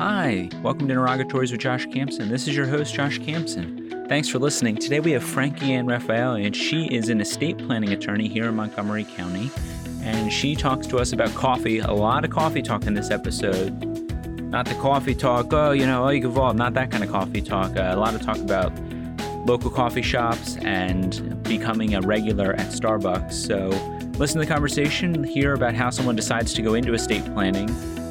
Hi, 0.00 0.48
welcome 0.62 0.88
to 0.88 0.94
Interrogatories 0.94 1.52
with 1.52 1.60
Josh 1.60 1.86
Camson. 1.88 2.30
This 2.30 2.48
is 2.48 2.56
your 2.56 2.66
host, 2.66 2.94
Josh 2.94 3.18
Camson. 3.18 4.08
Thanks 4.08 4.30
for 4.30 4.38
listening. 4.38 4.76
Today 4.76 4.98
we 4.98 5.10
have 5.10 5.22
Frankie 5.22 5.74
Ann 5.74 5.86
Raphael, 5.86 6.36
and 6.36 6.56
she 6.56 6.86
is 6.86 7.10
an 7.10 7.20
estate 7.20 7.58
planning 7.58 7.92
attorney 7.92 8.26
here 8.26 8.48
in 8.48 8.56
Montgomery 8.56 9.04
County. 9.04 9.50
And 10.00 10.32
she 10.32 10.56
talks 10.56 10.86
to 10.86 10.96
us 10.96 11.12
about 11.12 11.34
coffee. 11.34 11.80
A 11.80 11.92
lot 11.92 12.24
of 12.24 12.30
coffee 12.30 12.62
talk 12.62 12.86
in 12.86 12.94
this 12.94 13.10
episode. 13.10 13.72
Not 14.40 14.64
the 14.64 14.74
coffee 14.76 15.14
talk, 15.14 15.52
oh, 15.52 15.72
you 15.72 15.84
know, 15.84 16.06
oh, 16.06 16.08
you 16.08 16.26
evolve. 16.26 16.56
Not 16.56 16.72
that 16.72 16.90
kind 16.90 17.04
of 17.04 17.10
coffee 17.10 17.42
talk. 17.42 17.76
Uh, 17.76 17.90
a 17.92 17.96
lot 17.96 18.14
of 18.14 18.22
talk 18.22 18.38
about 18.38 18.72
local 19.46 19.70
coffee 19.70 20.00
shops 20.00 20.56
and 20.62 21.44
becoming 21.44 21.94
a 21.94 22.00
regular 22.00 22.54
at 22.54 22.68
Starbucks. 22.68 23.34
So 23.34 23.68
listen 24.16 24.40
to 24.40 24.46
the 24.46 24.50
conversation, 24.50 25.24
hear 25.24 25.52
about 25.52 25.74
how 25.74 25.90
someone 25.90 26.16
decides 26.16 26.54
to 26.54 26.62
go 26.62 26.72
into 26.72 26.94
estate 26.94 27.26
planning 27.34 27.68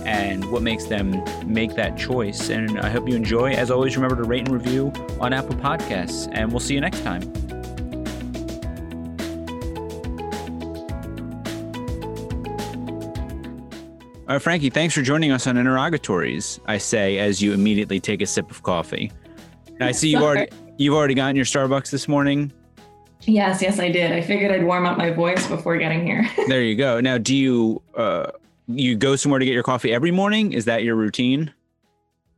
and 0.09 0.44
what 0.52 0.63
makes 0.63 0.86
them 0.86 1.23
make 1.45 1.76
that 1.76 1.95
choice. 1.95 2.50
And 2.50 2.80
I 2.80 2.90
hope 2.90 3.08
you 3.08 3.16
enjoy. 3.16 3.52
As 3.52 3.70
always, 3.70 3.95
remember 3.95 4.16
to 4.16 4.27
rate 4.27 4.48
and 4.48 4.50
review 4.50 4.91
on 5.20 5.34
Apple 5.34 5.55
Podcasts, 5.55 6.27
and 6.31 6.52
we'll 6.52 6.59
see 6.59 6.73
you 6.73 6.81
next 6.81 7.04
time. 7.04 7.22
All 14.27 14.36
right, 14.36 14.41
Frankie, 14.41 14.72
thanks 14.72 14.95
for 14.95 15.03
joining 15.03 15.31
us 15.31 15.45
on 15.45 15.58
Interrogatories. 15.58 16.59
I 16.66 16.80
say 16.80 17.20
as 17.20 17.39
you 17.39 17.53
immediately 17.53 18.00
take 18.00 18.22
a 18.22 18.26
sip 18.26 18.50
of 18.50 18.64
coffee. 18.64 19.12
I 19.80 19.91
see 19.91 20.09
you've 20.09 20.23
already 20.23 20.52
you've 20.78 20.95
already 20.95 21.14
gotten 21.14 21.36
your 21.36 21.45
Starbucks 21.45 21.91
this 21.91 22.08
morning. 22.08 22.52
Yes, 23.22 23.62
yes, 23.62 23.80
I 23.80 23.91
did. 23.91 24.12
I 24.12 24.22
figured 24.22 24.52
I'd 24.52 24.64
warm 24.64 24.88
up 24.88 24.98
my 24.98 25.12
voice 25.12 25.45
before 25.48 25.78
getting 25.78 26.05
here. 26.05 26.28
there 26.48 26.64
you 26.64 26.76
go. 26.76 27.00
Now, 27.00 27.20
do 27.20 27.36
you 27.36 27.81
uh, 27.95 28.31
you 28.70 28.95
go 28.95 29.16
somewhere 29.16 29.39
to 29.39 29.45
get 29.45 29.53
your 29.53 29.64
coffee 29.64 29.94
every 29.94 30.12
morning? 30.12 30.53
Is 30.53 30.66
that 30.66 30.84
your 30.84 30.95
routine? 30.95 31.53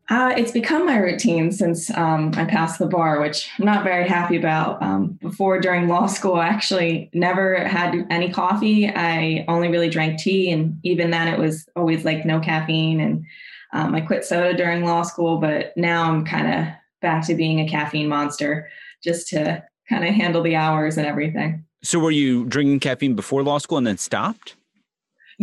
Uh, 0.09 0.33
it's 0.35 0.51
become 0.51 0.85
my 0.85 0.97
routine 0.97 1.51
since 1.51 1.89
um, 1.91 2.33
I 2.35 2.43
passed 2.43 2.79
the 2.79 2.85
bar, 2.85 3.21
which 3.21 3.49
I'm 3.57 3.65
not 3.65 3.83
very 3.83 4.07
happy 4.07 4.35
about. 4.35 4.81
Um, 4.81 5.17
before, 5.21 5.59
during 5.59 5.87
law 5.87 6.07
school, 6.07 6.35
I 6.35 6.47
actually 6.47 7.09
never 7.13 7.65
had 7.65 7.95
any 8.09 8.29
coffee. 8.29 8.89
I 8.89 9.45
only 9.47 9.69
really 9.69 9.89
drank 9.89 10.19
tea, 10.19 10.51
and 10.51 10.77
even 10.83 11.11
then, 11.11 11.29
it 11.29 11.39
was 11.39 11.65
always 11.77 12.03
like 12.03 12.25
no 12.25 12.41
caffeine. 12.41 12.99
And 12.99 13.25
um, 13.71 13.95
I 13.95 14.01
quit 14.01 14.25
soda 14.25 14.53
during 14.53 14.83
law 14.83 15.03
school, 15.03 15.37
but 15.37 15.71
now 15.77 16.11
I'm 16.11 16.25
kind 16.25 16.53
of 16.53 16.73
back 17.01 17.25
to 17.27 17.35
being 17.35 17.61
a 17.61 17.69
caffeine 17.69 18.09
monster, 18.09 18.69
just 19.01 19.29
to 19.29 19.63
kind 19.87 20.03
of 20.03 20.13
handle 20.13 20.43
the 20.43 20.57
hours 20.57 20.97
and 20.97 21.07
everything. 21.07 21.63
So, 21.83 21.99
were 21.99 22.11
you 22.11 22.43
drinking 22.45 22.81
caffeine 22.81 23.15
before 23.15 23.43
law 23.43 23.59
school 23.59 23.77
and 23.77 23.87
then 23.87 23.97
stopped? 23.97 24.55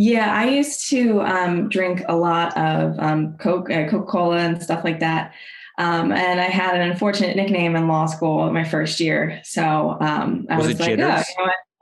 Yeah, 0.01 0.33
I 0.33 0.45
used 0.45 0.89
to 0.91 1.21
um, 1.23 1.67
drink 1.67 2.03
a 2.07 2.15
lot 2.15 2.55
of 2.55 2.97
um, 2.99 3.35
Coke, 3.37 3.69
uh, 3.69 3.85
Coca 3.89 4.05
Cola, 4.09 4.37
and 4.37 4.63
stuff 4.63 4.85
like 4.85 5.01
that. 5.01 5.33
Um, 5.77 6.13
and 6.13 6.39
I 6.39 6.45
had 6.45 6.73
an 6.75 6.89
unfortunate 6.89 7.35
nickname 7.35 7.75
in 7.75 7.89
law 7.89 8.05
school 8.05 8.49
my 8.53 8.63
first 8.63 9.01
year. 9.01 9.41
So 9.43 9.97
um, 9.99 10.47
I 10.49 10.55
was, 10.55 10.67
was 10.67 10.79
like, 10.79 10.87
oh, 10.87 10.91
you 10.91 10.97
know 10.97 11.21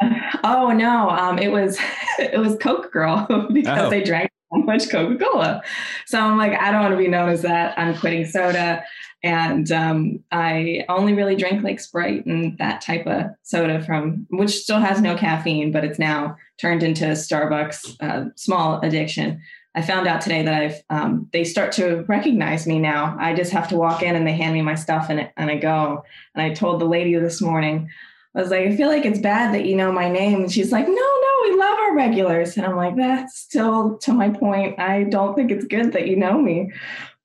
oh, 0.44 0.72
no, 0.72 1.12
um, 1.12 1.38
it 1.38 1.52
was 1.52 1.78
it 2.20 2.40
was 2.40 2.58
Coke 2.60 2.92
Girl 2.92 3.28
because 3.54 3.94
oh. 3.94 3.96
I 3.96 4.04
drank 4.04 4.32
much 4.52 4.90
Coca 4.90 5.24
Cola. 5.24 5.62
So 6.06 6.20
I'm 6.20 6.38
like, 6.38 6.54
I 6.54 6.72
don't 6.72 6.82
want 6.82 6.94
to 6.94 6.98
be 6.98 7.08
known 7.08 7.30
as 7.30 7.42
that. 7.42 7.78
I'm 7.78 7.98
quitting 7.98 8.26
soda. 8.26 8.84
And 9.24 9.72
um, 9.72 10.24
I 10.32 10.86
only 10.90 11.14
really 11.14 11.36
drink 11.36 11.64
like 11.64 11.80
Sprite 11.80 12.26
and 12.26 12.58
that 12.60 12.82
type 12.82 13.08
of 13.08 13.26
soda 13.44 13.84
from, 13.84 14.28
which 14.30 14.52
still 14.52 14.80
has 14.80 15.02
no 15.02 15.18
caffeine, 15.18 15.72
but 15.72 15.84
it's 15.84 16.00
now 16.00 16.38
turned 16.60 16.84
into 16.84 17.06
Starbucks 17.06 17.98
uh, 18.02 18.30
small 18.36 18.80
addiction. 18.82 19.42
I 19.76 19.82
found 19.82 20.08
out 20.08 20.22
today 20.22 20.42
that 20.44 20.62
I've 20.62 20.82
um, 20.90 21.30
they 21.34 21.44
start 21.44 21.72
to 21.74 22.04
recognize 22.08 22.66
me 22.66 22.80
now. 22.80 23.16
I 23.20 23.36
just 23.36 23.52
have 23.52 23.68
to 23.70 23.78
walk 23.78 24.02
in 24.02 24.16
and 24.16 24.26
they 24.26 24.34
hand 24.34 24.54
me 24.54 24.62
my 24.62 24.74
stuff 24.76 25.08
and, 25.10 25.30
and 25.38 25.52
I 25.52 25.58
go. 25.58 26.04
And 26.34 26.42
I 26.42 26.54
told 26.54 26.82
the 26.82 26.86
lady 26.86 27.14
this 27.16 27.42
morning, 27.42 27.90
I 28.36 28.42
was 28.42 28.52
like, 28.52 28.68
I 28.68 28.76
feel 28.76 28.88
like 28.88 29.06
it's 29.06 29.20
bad 29.20 29.54
that 29.54 29.66
you 29.66 29.76
know 29.76 29.92
my 29.92 30.10
name. 30.10 30.42
And 30.42 30.52
she's 30.52 30.72
like, 30.72 30.88
No, 30.88 30.94
no, 30.94 31.32
we 31.44 31.56
love 31.56 31.80
our 31.80 31.96
regulars. 31.96 32.58
And 32.58 32.66
I'm 32.66 32.76
like, 32.76 32.96
That's 32.96 33.38
still 33.38 33.98
to 34.00 34.14
my 34.14 34.30
point. 34.30 34.80
I 34.80 35.04
don't 35.04 35.36
think 35.36 35.52
it's 35.52 35.66
good 35.66 35.94
that 35.94 36.08
you 36.08 36.16
know 36.16 36.40
me, 36.40 36.72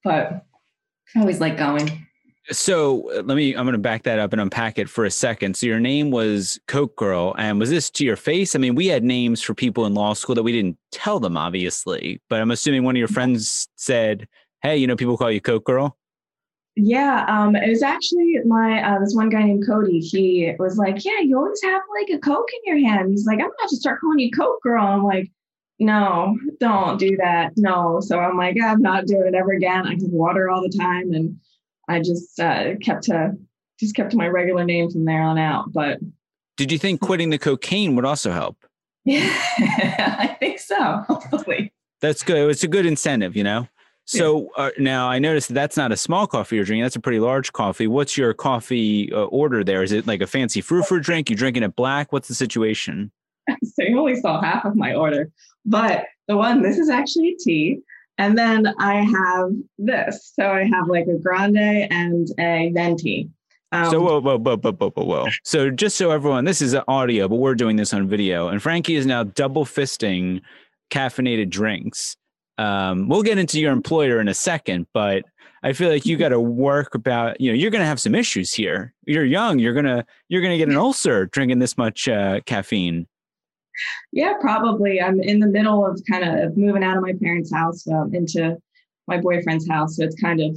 but 0.05 0.45
I 1.15 1.21
always 1.21 1.41
like 1.41 1.57
going. 1.57 2.07
So 2.51 3.09
uh, 3.13 3.23
let 3.23 3.37
me, 3.37 3.55
I'm 3.55 3.65
going 3.65 3.73
to 3.75 3.79
back 3.79 4.03
that 4.03 4.19
up 4.19 4.33
and 4.33 4.43
unpack 4.43 4.79
it 4.79 4.89
for 4.89 5.05
a 5.05 5.11
second. 5.11 5.57
So 5.57 5.67
your 5.67 5.79
name 5.79 6.11
was 6.11 6.59
Coke 6.67 6.97
Girl. 6.97 7.35
And 7.39 7.61
was 7.61 7.71
this 7.71 7.89
to 7.91 8.05
your 8.05 8.17
face? 8.17 8.57
I 8.57 8.59
mean, 8.59 8.75
we 8.75 8.89
had 8.89 9.05
names 9.05 9.41
for 9.41 9.55
people 9.55 9.87
in 9.87 9.95
law 9.95 10.13
school 10.13 10.35
that 10.35 10.43
we 10.43 10.51
didn't 10.51 10.77
tell 10.91 11.21
them, 11.21 11.37
obviously, 11.37 12.21
but 12.29 12.41
I'm 12.41 12.51
assuming 12.51 12.83
one 12.83 12.97
of 12.97 12.99
your 12.99 13.09
friends 13.09 13.69
said, 13.77 14.27
Hey, 14.61 14.77
you 14.77 14.87
know, 14.87 14.97
people 14.97 15.17
call 15.17 15.31
you 15.31 15.41
Coke 15.41 15.65
Girl. 15.65 15.97
Yeah, 16.75 17.27
um, 17.29 17.55
it 17.55 17.69
was 17.69 17.83
actually 17.83 18.37
my 18.47 18.83
uh, 18.83 18.99
this 18.99 19.15
one 19.15 19.29
guy 19.29 19.43
named 19.43 19.67
Cody. 19.67 19.99
He 20.01 20.55
was 20.59 20.79
like, 20.79 21.05
"Yeah, 21.05 21.21
you 21.21 21.37
always 21.37 21.63
have 21.63 21.83
like 21.95 22.09
a 22.17 22.19
Coke 22.19 22.49
in 22.55 22.61
your 22.65 22.89
hand." 22.89 23.11
He's 23.11 23.27
like, 23.27 23.39
"I'm 23.39 23.47
gonna 23.47 23.57
have 23.61 23.71
to 23.71 23.77
start 23.77 24.01
calling 24.01 24.21
you 24.21 24.31
Coke 24.31 24.63
Girl." 24.63 24.83
I'm 24.83 25.05
like, 25.05 25.31
"No, 25.79 26.39
don't 26.61 26.99
do 26.99 27.15
that. 27.19 27.53
No." 27.57 28.01
So 28.01 28.19
I'm 28.19 28.39
like, 28.39 28.57
"I'm 28.63 28.81
not 28.81 29.07
doing 29.07 29.27
it 29.27 29.35
ever 29.35 29.53
again." 29.53 29.87
I 29.87 29.91
have 29.91 30.03
water 30.05 30.49
all 30.49 30.63
the 30.63 30.75
time, 30.75 31.13
and 31.13 31.37
I 31.89 32.01
just 32.01 32.41
uh, 32.41 32.77
kept 32.83 33.05
to 33.05 33.37
just 33.79 33.95
kept 33.95 34.13
to 34.13 34.17
my 34.17 34.29
regular 34.29 34.65
name 34.65 34.91
from 34.91 35.05
there 35.05 35.23
on 35.23 35.37
out. 35.37 35.73
But 35.75 35.99
did 36.57 36.73
you 36.73 36.79
think 36.79 37.03
quitting 37.03 37.29
the 37.29 37.39
cocaine 37.39 37.97
would 37.97 38.07
also 38.07 38.33
help? 38.33 38.57
Yeah, 39.05 39.29
I 39.59 40.37
think 40.41 40.59
so. 40.59 40.75
Hopefully, 41.07 41.71
that's 42.01 42.23
good. 42.23 42.51
It's 42.51 42.65
a 42.65 42.69
good 42.69 42.87
incentive, 42.87 43.37
you 43.37 43.45
know. 43.45 43.69
So 44.05 44.51
uh, 44.57 44.71
now 44.79 45.09
I 45.09 45.19
noticed 45.19 45.49
that 45.49 45.55
that's 45.55 45.77
not 45.77 45.93
a 45.93 45.97
small 45.97 46.27
coffee 46.27 46.57
you're 46.57 46.65
drinking. 46.65 46.83
That's 46.83 46.97
a 46.97 47.01
pretty 47.01 47.21
large 47.21 47.53
coffee. 47.53 47.87
What's 47.87 48.17
your 48.17 48.35
coffee 48.35 49.13
uh, 49.13 49.25
order 49.25 49.63
there? 49.63 49.83
Is 49.83 49.93
it 49.93 50.07
like 50.07 50.21
a 50.21 50.27
fancy 50.27 50.61
fruit 50.61 50.87
fruit 50.87 51.03
drink? 51.03 51.31
You 51.31 51.37
drinking 51.37 51.63
it 51.63 51.77
black? 51.77 52.13
What's 52.13 52.29
the 52.29 52.35
situation? 52.35 53.11
So 53.65 53.83
you 53.83 53.99
only 53.99 54.21
saw 54.21 54.41
half 54.41 54.65
of 54.67 54.77
my 54.77 54.95
order, 54.95 55.31
but 55.65 56.05
the 56.29 56.37
one 56.37 56.63
this 56.63 56.79
is 56.79 56.91
actually 56.91 57.37
tea. 57.41 57.81
And 58.19 58.37
then 58.37 58.73
I 58.79 58.97
have 58.97 59.51
this. 59.79 60.33
So 60.39 60.53
I 60.53 60.65
have 60.65 60.89
like 60.89 61.07
a 61.07 61.19
grande 61.19 61.57
and 61.57 62.29
a 62.39 62.71
venti. 62.75 63.31
Um, 63.73 63.91
so 63.91 64.01
whoa, 64.01 64.21
whoa, 64.21 64.39
whoa, 64.39 64.59
whoa, 64.59 64.73
whoa, 64.73 64.91
whoa, 64.91 65.05
whoa. 65.05 65.27
So 65.45 65.71
just 65.71 65.97
so 65.97 66.11
everyone, 66.11 66.45
this 66.45 66.61
is 66.61 66.77
audio, 66.87 67.27
but 67.27 67.37
we're 67.37 67.55
doing 67.55 67.77
this 67.77 67.95
on 67.95 68.07
video. 68.07 68.49
And 68.49 68.63
Frankie 68.63 68.97
is 68.97 69.07
now 69.07 69.25
double 69.25 69.65
fisting 69.65 70.43
caffeinated 70.91 71.49
drinks. 71.49 72.17
Um, 72.59 73.09
we'll 73.09 73.23
get 73.23 73.39
into 73.39 73.61
your 73.61 73.73
employer 73.73 74.21
in 74.21 74.29
a 74.29 74.35
second, 74.35 74.87
but 74.93 75.25
I 75.63 75.73
feel 75.73 75.89
like 75.89 76.05
you 76.05 76.17
got 76.17 76.31
to 76.31 76.41
work 76.41 76.95
about. 76.95 77.41
You 77.41 77.51
know, 77.51 77.57
you're 77.57 77.71
going 77.71 77.83
to 77.83 77.87
have 77.87 78.01
some 78.01 78.15
issues 78.15 78.53
here. 78.53 78.93
You're 79.07 79.25
young. 79.25 79.59
You're 79.59 79.75
gonna 79.75 80.05
you're 80.29 80.43
gonna 80.43 80.59
get 80.59 80.69
an 80.69 80.77
ulcer 80.77 81.27
drinking 81.27 81.61
this 81.61 81.79
much 81.79 82.09
uh, 82.09 82.41
caffeine. 82.47 83.07
Yeah, 84.13 84.35
probably. 84.41 85.01
I'm 85.01 85.21
in 85.21 85.41
the 85.41 85.47
middle 85.47 85.87
of 85.87 86.01
kind 86.11 86.25
of 86.25 86.57
moving 86.57 86.85
out 86.85 86.97
of 86.97 87.03
my 87.03 87.15
parents' 87.21 87.53
house 87.53 87.87
um, 87.89 88.15
into 88.15 88.57
my 89.07 89.19
boyfriend's 89.19 89.69
house, 89.69 89.97
so 89.97 90.05
it's 90.05 90.21
kind 90.21 90.41
of 90.41 90.57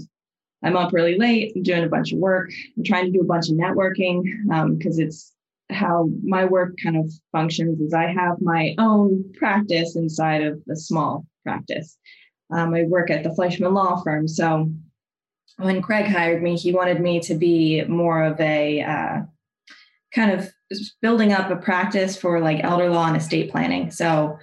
I'm 0.64 0.76
up 0.76 0.94
really 0.94 1.18
late, 1.18 1.54
I'm 1.56 1.62
doing 1.62 1.84
a 1.84 1.90
bunch 1.90 2.12
of 2.12 2.18
work. 2.18 2.50
I'm 2.76 2.84
trying 2.84 3.06
to 3.06 3.12
do 3.12 3.22
a 3.22 3.26
bunch 3.26 3.50
of 3.50 3.56
networking 3.56 4.24
because 4.78 4.98
um, 5.00 5.06
it's 5.06 5.32
how 5.70 6.10
my 6.24 6.46
work 6.46 6.76
kind 6.82 6.98
of 6.98 7.12
functions. 7.32 7.80
Is 7.80 7.94
I 7.94 8.08
have 8.08 8.42
my 8.42 8.74
own 8.80 9.32
practice 9.38 9.96
inside 9.96 10.44
of 10.44 10.60
a 10.70 10.76
small 10.76 11.26
practice. 11.46 11.98
Um, 12.52 12.74
I 12.74 12.84
work 12.84 13.10
at 13.10 13.24
the 13.24 13.34
Fleischmann 13.34 13.74
Law 13.74 14.02
Firm, 14.04 14.28
so 14.28 14.70
when 15.58 15.82
Craig 15.82 16.06
hired 16.06 16.44
me, 16.44 16.56
he 16.56 16.74
wanted 16.74 17.00
me 17.00 17.20
to 17.22 17.36
be 17.36 17.84
more 17.86 18.24
of 18.24 18.40
a 18.40 18.82
uh, 18.82 19.22
kind 20.14 20.32
of 20.32 20.52
building 21.02 21.32
up 21.34 21.50
a 21.50 21.56
practice 21.56 22.18
for 22.18 22.40
like 22.40 22.64
elder 22.64 22.90
law 22.90 23.08
and 23.08 23.18
estate 23.18 23.52
planning. 23.52 23.92
So 23.92 24.38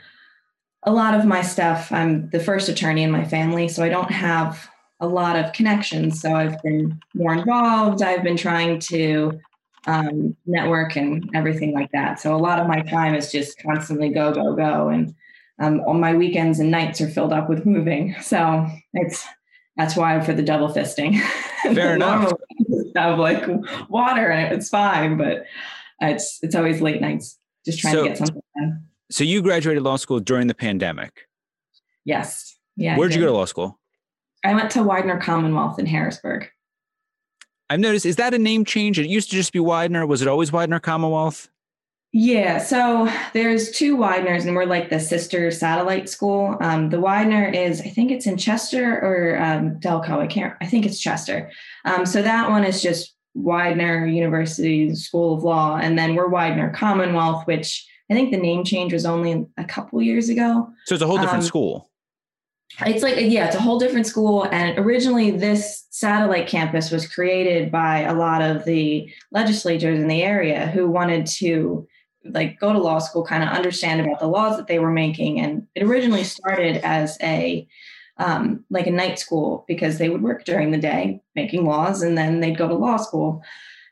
a 0.85 0.93
lot 0.93 1.15
of 1.15 1.25
my 1.25 1.43
stuff, 1.43 1.93
I'm 1.93 2.31
the 2.31 2.41
first 2.41 2.69
attorney 2.69 3.03
in 3.03 3.11
my 3.11 3.25
family, 3.25 3.69
so 3.69 3.83
I 3.83 3.89
don't 3.89 4.11
have 4.11 4.69
a 5.01 5.07
lot 5.07 5.37
of 5.37 5.53
connections. 5.53 6.21
So 6.21 6.35
I've 6.35 6.63
been 6.63 7.01
more 7.15 7.35
involved. 7.35 8.03
I've 8.03 8.23
been 8.23 8.37
trying 8.37 8.79
to 8.81 9.41
um, 9.87 10.37
network 10.47 10.97
and 10.97 11.29
everything 11.35 11.73
like 11.73 11.91
that. 11.93 12.21
So 12.21 12.35
a 12.35 12.39
lot 12.39 12.61
of 12.61 12.69
my 12.69 12.81
time 12.83 13.15
is 13.15 13.33
just 13.33 13.61
constantly 13.61 14.11
go, 14.11 14.33
go, 14.33 14.55
go. 14.55 14.89
And 14.89 15.15
um, 15.63 15.81
all 15.87 15.95
my 15.95 16.15
weekends 16.15 16.59
and 16.59 16.71
nights 16.71 17.01
are 17.01 17.09
filled 17.09 17.33
up 17.33 17.49
with 17.49 17.65
moving. 17.65 18.15
So 18.23 18.67
it's 18.95 19.25
that's 19.77 19.97
why 19.97 20.15
I'm 20.15 20.23
for 20.23 20.35
the 20.35 20.43
double 20.43 20.69
fisting. 20.69 21.21
Fair 21.63 21.95
enough. 21.95 22.33
Have 22.97 23.19
like 23.19 23.47
water 23.89 24.31
and 24.31 24.55
it's 24.55 24.69
fine, 24.69 25.17
but 25.17 25.45
it's 26.01 26.39
it's 26.43 26.55
always 26.55 26.81
late 26.81 27.01
nights 27.01 27.39
just 27.65 27.79
trying 27.79 27.95
so, 27.95 28.03
to 28.03 28.09
get 28.09 28.19
something 28.19 28.43
done. 28.57 28.85
So 29.11 29.25
you 29.25 29.41
graduated 29.41 29.83
law 29.83 29.97
school 29.97 30.21
during 30.21 30.47
the 30.47 30.55
pandemic. 30.55 31.27
Yes. 32.05 32.59
Yeah. 32.77 32.97
Where'd 32.97 33.15
you 33.15 33.21
go 33.21 33.27
to 33.27 33.33
law 33.33 33.45
school? 33.45 33.79
I 34.45 34.55
went 34.55 34.71
to 34.73 34.83
Widener 34.83 35.21
Commonwealth 35.21 35.79
in 35.79 35.87
Harrisburg. 35.87 36.49
I've 37.71 37.81
noticed, 37.81 38.05
is 38.05 38.17
that 38.17 38.35
a 38.35 38.39
name 38.39 38.65
change? 38.65 38.99
It 38.99 39.07
used 39.07 39.31
to 39.31 39.37
just 39.37 39.53
be 39.53 39.61
Widener. 39.61 40.07
Was 40.07 40.21
it 40.21 40.29
always 40.29 40.53
Widener 40.53 40.81
Commonwealth? 40.81 41.49
Yeah, 42.15 42.59
so 42.59 43.11
there's 43.33 43.71
two 43.71 43.97
Wideners, 43.97 44.45
and 44.45 44.55
we're 44.55 44.67
like 44.67 44.91
the 44.91 45.01
sister 45.01 45.51
satellite 45.51 46.11
school. 46.11 46.59
Um, 46.61 46.91
the 46.91 47.01
Widener 47.01 47.49
is, 47.49 47.81
I 47.81 47.89
think 47.89 48.11
it's 48.11 48.27
in 48.27 48.37
Chester 48.37 48.99
or 48.99 49.43
um, 49.43 49.77
Delco. 49.81 50.19
I 50.19 50.27
can't. 50.27 50.55
I 50.61 50.67
think 50.67 50.85
it's 50.85 51.01
Chester. 51.01 51.51
Um, 51.87 52.05
so 52.05 52.21
that 52.21 52.51
one 52.51 52.65
is 52.65 52.83
just 52.83 53.15
Widener 53.33 54.07
University 54.07 54.95
School 54.95 55.37
of 55.37 55.43
Law, 55.43 55.77
and 55.77 55.99
then 55.99 56.15
we're 56.15 56.29
Widener 56.29 56.69
Commonwealth, 56.71 57.47
which 57.47 57.89
I 58.11 58.15
think 58.15 58.31
the 58.31 58.37
name 58.37 58.63
change 58.63 58.93
was 58.93 59.07
only 59.07 59.47
a 59.57 59.65
couple 59.65 60.03
years 60.03 60.29
ago. 60.29 60.69
So 60.85 60.95
it's 60.95 61.03
a 61.03 61.07
whole 61.07 61.17
different 61.17 61.45
Um, 61.45 61.49
school. 61.49 61.91
It's 62.85 63.03
like 63.03 63.17
yeah, 63.19 63.47
it's 63.47 63.57
a 63.57 63.61
whole 63.61 63.79
different 63.79 64.07
school. 64.07 64.47
And 64.53 64.79
originally, 64.79 65.31
this 65.31 65.87
satellite 65.89 66.47
campus 66.47 66.91
was 66.91 67.09
created 67.09 67.73
by 67.73 68.01
a 68.01 68.15
lot 68.15 68.43
of 68.43 68.67
the 68.67 69.11
legislators 69.31 69.99
in 69.99 70.09
the 70.09 70.23
area 70.23 70.67
who 70.67 70.91
wanted 70.91 71.25
to 71.27 71.87
like 72.25 72.59
go 72.61 72.73
to 72.73 72.79
law 72.79 72.99
school, 72.99 73.25
kind 73.25 73.43
of 73.43 73.51
understand 73.51 74.01
about 74.01 74.21
the 74.21 74.27
laws 74.27 74.57
that 74.57 74.67
they 74.67 74.79
were 74.79 74.91
making. 74.91 75.41
And 75.41 75.67
it 75.75 75.83
originally 75.83 76.25
started 76.25 76.77
as 76.85 77.19
a 77.23 77.67
um, 78.19 78.65
like 78.71 78.87
a 78.87 78.91
night 78.91 79.19
school 79.19 79.65
because 79.67 79.99
they 79.99 80.09
would 80.09 80.23
work 80.23 80.45
during 80.45 80.71
the 80.71 80.79
day 80.79 81.21
making 81.35 81.65
laws, 81.65 82.03
and 82.03 82.17
then 82.17 82.41
they'd 82.41 82.59
go 82.59 82.69
to 82.69 82.75
law 82.75 82.97
school. 82.97 83.43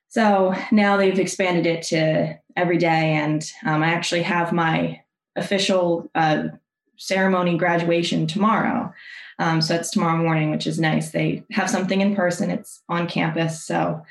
So 0.08 0.54
now 0.70 0.96
they've 0.96 1.18
expanded 1.18 1.66
it 1.66 1.82
to 1.88 2.38
every 2.56 2.78
day, 2.78 3.14
and 3.14 3.44
um, 3.64 3.82
I 3.82 3.92
actually 3.92 4.22
have 4.22 4.52
my 4.52 5.00
official 5.36 6.10
uh, 6.14 6.48
ceremony 6.96 7.56
graduation 7.56 8.26
tomorrow. 8.26 8.92
Um, 9.38 9.62
so 9.62 9.74
it's 9.74 9.90
tomorrow 9.90 10.22
morning, 10.22 10.50
which 10.50 10.66
is 10.66 10.78
nice. 10.78 11.10
They 11.10 11.44
have 11.52 11.70
something 11.70 12.00
in 12.00 12.14
person. 12.14 12.50
It's 12.50 12.82
on 12.88 13.08
campus, 13.08 13.64
so 13.64 14.02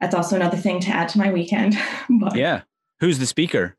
that's 0.00 0.14
also 0.14 0.36
another 0.36 0.56
thing 0.56 0.80
to 0.80 0.90
add 0.90 1.08
to 1.10 1.18
my 1.18 1.32
weekend. 1.32 1.76
but 2.20 2.36
Yeah. 2.36 2.62
Who's 3.00 3.18
the 3.18 3.26
speaker? 3.26 3.76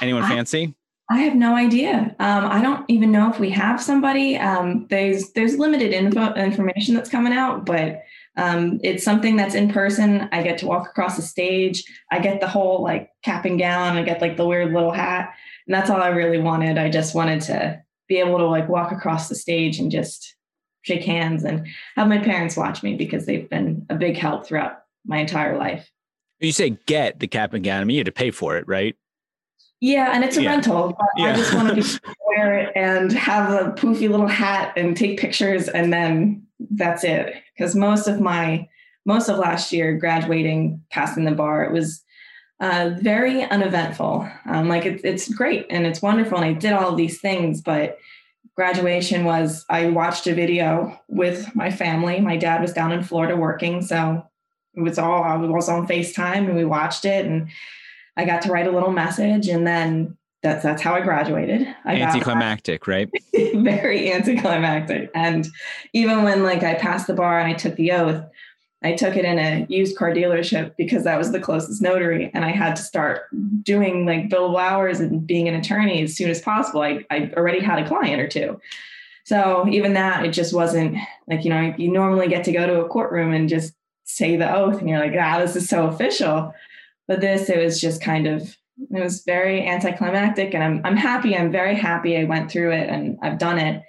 Anyone 0.00 0.22
I- 0.22 0.28
fancy? 0.28 0.74
I 1.12 1.22
have 1.22 1.34
no 1.34 1.56
idea. 1.56 2.14
Um, 2.20 2.44
I 2.44 2.62
don't 2.62 2.84
even 2.88 3.10
know 3.10 3.28
if 3.28 3.40
we 3.40 3.50
have 3.50 3.82
somebody. 3.82 4.36
Um, 4.38 4.86
there's 4.90 5.32
there's 5.32 5.58
limited 5.58 5.92
info 5.92 6.32
information 6.34 6.94
that's 6.94 7.10
coming 7.10 7.32
out, 7.32 7.66
but 7.66 8.02
um, 8.36 8.78
it's 8.84 9.02
something 9.02 9.34
that's 9.34 9.56
in 9.56 9.72
person. 9.72 10.28
I 10.30 10.44
get 10.44 10.56
to 10.58 10.68
walk 10.68 10.88
across 10.88 11.16
the 11.16 11.22
stage. 11.22 11.82
I 12.12 12.20
get 12.20 12.40
the 12.40 12.46
whole 12.46 12.84
like 12.84 13.10
cap 13.24 13.44
and 13.44 13.58
gown. 13.58 13.96
I 13.96 14.04
get 14.04 14.20
like 14.20 14.36
the 14.36 14.46
weird 14.46 14.72
little 14.72 14.92
hat, 14.92 15.34
and 15.66 15.74
that's 15.74 15.90
all 15.90 16.00
I 16.00 16.10
really 16.10 16.38
wanted. 16.38 16.78
I 16.78 16.88
just 16.88 17.12
wanted 17.12 17.40
to 17.42 17.82
be 18.06 18.18
able 18.18 18.38
to 18.38 18.46
like 18.46 18.68
walk 18.68 18.92
across 18.92 19.28
the 19.28 19.34
stage 19.34 19.80
and 19.80 19.90
just 19.90 20.36
shake 20.82 21.04
hands 21.04 21.42
and 21.42 21.66
have 21.96 22.08
my 22.08 22.18
parents 22.18 22.56
watch 22.56 22.84
me 22.84 22.94
because 22.94 23.26
they've 23.26 23.50
been 23.50 23.84
a 23.90 23.96
big 23.96 24.16
help 24.16 24.46
throughout 24.46 24.78
my 25.04 25.18
entire 25.18 25.58
life. 25.58 25.90
You 26.40 26.52
say 26.52 26.70
get 26.86 27.20
the 27.20 27.26
cap 27.26 27.52
and 27.54 27.62
gown. 27.62 27.80
I 27.80 27.84
mean, 27.84 27.94
you 27.96 28.00
had 28.00 28.06
to 28.06 28.12
pay 28.12 28.30
for 28.30 28.56
it, 28.56 28.66
right? 28.66 28.96
Yeah, 29.80 30.10
and 30.12 30.24
it's 30.24 30.36
a 30.36 30.42
Yeah. 30.42 30.50
rental. 30.50 30.96
But 30.98 31.08
Yeah. 31.16 31.32
I 31.32 31.36
just 31.36 31.54
want 31.54 31.68
to 31.68 31.74
be 31.74 31.82
wear 32.28 32.58
it 32.58 32.72
and 32.74 33.12
have 33.12 33.50
a 33.50 33.72
poofy 33.72 34.08
little 34.10 34.26
hat 34.26 34.72
and 34.76 34.96
take 34.96 35.18
pictures, 35.18 35.68
and 35.68 35.92
then 35.92 36.42
that's 36.70 37.04
it. 37.04 37.34
Because 37.56 37.74
most 37.74 38.08
of 38.08 38.20
my 38.20 38.68
most 39.06 39.28
of 39.28 39.38
last 39.38 39.72
year, 39.72 39.96
graduating, 39.96 40.82
passing 40.90 41.24
the 41.24 41.30
bar, 41.32 41.64
it 41.64 41.72
was 41.72 42.02
uh, 42.60 42.90
very 43.00 43.42
uneventful. 43.42 44.28
Um, 44.46 44.68
like 44.68 44.84
it's 44.84 45.02
it's 45.04 45.28
great 45.34 45.66
and 45.70 45.86
it's 45.86 46.02
wonderful, 46.02 46.36
and 46.38 46.44
I 46.44 46.52
did 46.52 46.72
all 46.72 46.94
these 46.94 47.20
things, 47.20 47.62
but 47.62 47.98
graduation 48.54 49.24
was 49.24 49.64
I 49.70 49.86
watched 49.88 50.26
a 50.26 50.34
video 50.34 50.98
with 51.08 51.54
my 51.54 51.70
family. 51.70 52.20
My 52.20 52.36
dad 52.36 52.60
was 52.60 52.74
down 52.74 52.92
in 52.92 53.02
Florida 53.02 53.36
working, 53.36 53.80
so 53.80 54.22
it 54.74 54.80
was 54.80 54.98
all 54.98 55.22
I 55.22 55.36
was 55.36 55.68
on 55.68 55.86
FaceTime 55.86 56.46
and 56.46 56.56
we 56.56 56.64
watched 56.64 57.04
it 57.04 57.26
and 57.26 57.48
I 58.16 58.24
got 58.24 58.42
to 58.42 58.52
write 58.52 58.66
a 58.66 58.70
little 58.70 58.92
message 58.92 59.48
and 59.48 59.66
then 59.66 60.16
that's 60.42 60.62
that's 60.62 60.80
how 60.80 60.94
I 60.94 61.00
graduated. 61.02 61.66
I 61.84 61.98
got 61.98 62.14
Anticlimactic, 62.14 62.86
right? 62.86 63.10
very 63.54 64.10
anticlimactic. 64.10 65.10
And 65.14 65.46
even 65.92 66.22
when 66.22 66.42
like 66.42 66.62
I 66.62 66.74
passed 66.74 67.06
the 67.06 67.14
bar 67.14 67.38
and 67.38 67.48
I 67.48 67.54
took 67.54 67.76
the 67.76 67.92
oath, 67.92 68.24
I 68.82 68.92
took 68.92 69.16
it 69.16 69.26
in 69.26 69.38
a 69.38 69.66
used 69.68 69.96
car 69.96 70.12
dealership 70.12 70.74
because 70.78 71.04
that 71.04 71.18
was 71.18 71.32
the 71.32 71.40
closest 71.40 71.82
notary. 71.82 72.30
And 72.32 72.44
I 72.44 72.50
had 72.50 72.76
to 72.76 72.82
start 72.82 73.24
doing 73.62 74.06
like 74.06 74.30
billable 74.30 74.60
hours 74.60 75.00
and 75.00 75.26
being 75.26 75.48
an 75.48 75.54
attorney 75.54 76.02
as 76.02 76.16
soon 76.16 76.30
as 76.30 76.40
possible. 76.40 76.80
I, 76.80 77.04
I 77.10 77.30
already 77.36 77.60
had 77.60 77.78
a 77.78 77.86
client 77.86 78.22
or 78.22 78.28
two. 78.28 78.58
So 79.24 79.68
even 79.68 79.92
that, 79.92 80.24
it 80.24 80.30
just 80.30 80.54
wasn't 80.54 80.96
like, 81.26 81.44
you 81.44 81.50
know, 81.50 81.74
you 81.76 81.92
normally 81.92 82.28
get 82.28 82.44
to 82.44 82.52
go 82.52 82.66
to 82.66 82.80
a 82.80 82.88
courtroom 82.88 83.34
and 83.34 83.50
just 83.50 83.74
say 84.14 84.36
the 84.36 84.54
oath 84.54 84.78
and 84.80 84.88
you're 84.88 84.98
like, 84.98 85.14
ah, 85.18 85.38
this 85.38 85.56
is 85.56 85.68
so 85.68 85.86
official. 85.86 86.52
But 87.08 87.20
this, 87.20 87.48
it 87.48 87.58
was 87.58 87.80
just 87.80 88.02
kind 88.02 88.26
of, 88.26 88.42
it 88.42 89.02
was 89.02 89.22
very 89.24 89.66
anticlimactic. 89.66 90.54
And 90.54 90.62
I'm, 90.62 90.80
I'm 90.84 90.96
happy. 90.96 91.36
I'm 91.36 91.50
very 91.50 91.74
happy 91.74 92.16
I 92.16 92.24
went 92.24 92.50
through 92.50 92.72
it 92.72 92.88
and 92.88 93.18
I've 93.22 93.38
done 93.38 93.58
it. 93.58 93.82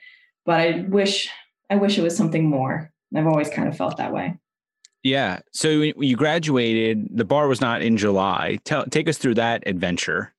But 0.46 0.60
I 0.60 0.86
wish, 0.88 1.30
I 1.70 1.76
wish 1.76 1.98
it 1.98 2.04
was 2.04 2.18
something 2.18 2.50
more. 2.50 2.92
I've 3.16 3.28
always 3.28 3.50
kind 3.50 3.68
of 3.68 3.78
felt 3.78 3.98
that 3.98 4.14
way. 4.14 4.38
Yeah. 5.04 5.40
So 5.52 5.70
you 5.70 6.16
graduated, 6.16 7.08
the 7.12 7.26
bar 7.26 7.48
was 7.48 7.62
not 7.62 7.82
in 7.82 7.98
July. 7.98 8.60
Tell, 8.64 8.86
take 8.86 9.10
us 9.10 9.18
through 9.18 9.36
that 9.36 9.64
adventure. 9.66 10.34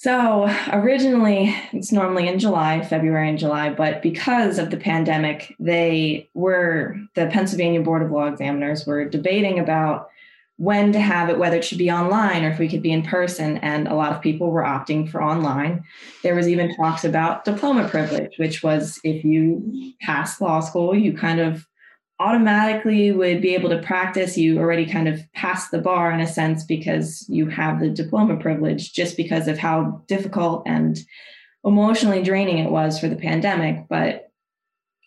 So 0.00 0.50
originally, 0.72 1.54
it's 1.74 1.92
normally 1.92 2.26
in 2.26 2.38
July, 2.38 2.82
February 2.82 3.28
and 3.28 3.38
July, 3.38 3.68
but 3.68 4.00
because 4.00 4.58
of 4.58 4.70
the 4.70 4.78
pandemic, 4.78 5.54
they 5.60 6.30
were 6.32 6.96
the 7.14 7.26
Pennsylvania 7.26 7.82
Board 7.82 8.00
of 8.00 8.10
Law 8.10 8.24
Examiners 8.24 8.86
were 8.86 9.04
debating 9.04 9.58
about 9.58 10.08
when 10.56 10.94
to 10.94 11.00
have 11.00 11.28
it, 11.28 11.38
whether 11.38 11.56
it 11.56 11.66
should 11.66 11.76
be 11.76 11.90
online 11.90 12.44
or 12.44 12.48
if 12.48 12.58
we 12.58 12.66
could 12.66 12.80
be 12.80 12.92
in 12.92 13.02
person. 13.02 13.58
And 13.58 13.88
a 13.88 13.94
lot 13.94 14.12
of 14.12 14.22
people 14.22 14.50
were 14.50 14.62
opting 14.62 15.06
for 15.06 15.22
online. 15.22 15.84
There 16.22 16.34
was 16.34 16.48
even 16.48 16.74
talks 16.76 17.04
about 17.04 17.44
diploma 17.44 17.86
privilege, 17.86 18.38
which 18.38 18.62
was 18.62 18.98
if 19.04 19.22
you 19.22 19.92
pass 20.00 20.40
law 20.40 20.60
school, 20.60 20.94
you 20.94 21.14
kind 21.14 21.40
of 21.40 21.66
automatically 22.20 23.10
would 23.10 23.40
be 23.40 23.54
able 23.54 23.70
to 23.70 23.82
practice. 23.82 24.36
You 24.36 24.58
already 24.58 24.84
kind 24.86 25.08
of 25.08 25.20
passed 25.32 25.70
the 25.70 25.80
bar 25.80 26.12
in 26.12 26.20
a 26.20 26.26
sense 26.26 26.62
because 26.64 27.26
you 27.28 27.48
have 27.48 27.80
the 27.80 27.88
diploma 27.88 28.36
privilege 28.36 28.92
just 28.92 29.16
because 29.16 29.48
of 29.48 29.58
how 29.58 30.04
difficult 30.06 30.62
and 30.66 30.98
emotionally 31.64 32.22
draining 32.22 32.58
it 32.58 32.70
was 32.70 33.00
for 33.00 33.08
the 33.08 33.16
pandemic. 33.16 33.86
But 33.88 34.30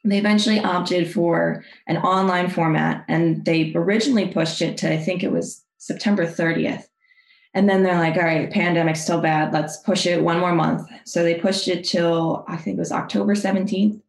they 0.04 0.18
eventually 0.18 0.60
opted 0.60 1.14
for 1.14 1.64
an 1.88 1.98
online 1.98 2.50
format 2.50 3.06
and 3.08 3.46
they 3.46 3.72
originally 3.76 4.28
pushed 4.28 4.62
it 4.62 4.78
to, 4.78 4.92
I 4.92 4.98
think 4.98 5.24
it 5.24 5.32
was 5.32 5.64
September 5.78 6.26
30th. 6.26 6.86
And 7.54 7.70
then 7.70 7.84
they're 7.84 8.00
like, 8.00 8.16
all 8.16 8.24
right, 8.24 8.50
pandemic's 8.52 9.04
still 9.04 9.22
bad. 9.22 9.54
Let's 9.54 9.78
push 9.78 10.08
it 10.08 10.24
one 10.24 10.40
more 10.40 10.54
month. 10.54 10.90
So 11.06 11.22
they 11.22 11.36
pushed 11.36 11.68
it 11.68 11.84
till 11.84 12.44
I 12.48 12.58
think 12.58 12.78
it 12.78 12.80
was 12.80 12.92
October 12.92 13.36
17th. 13.36 14.02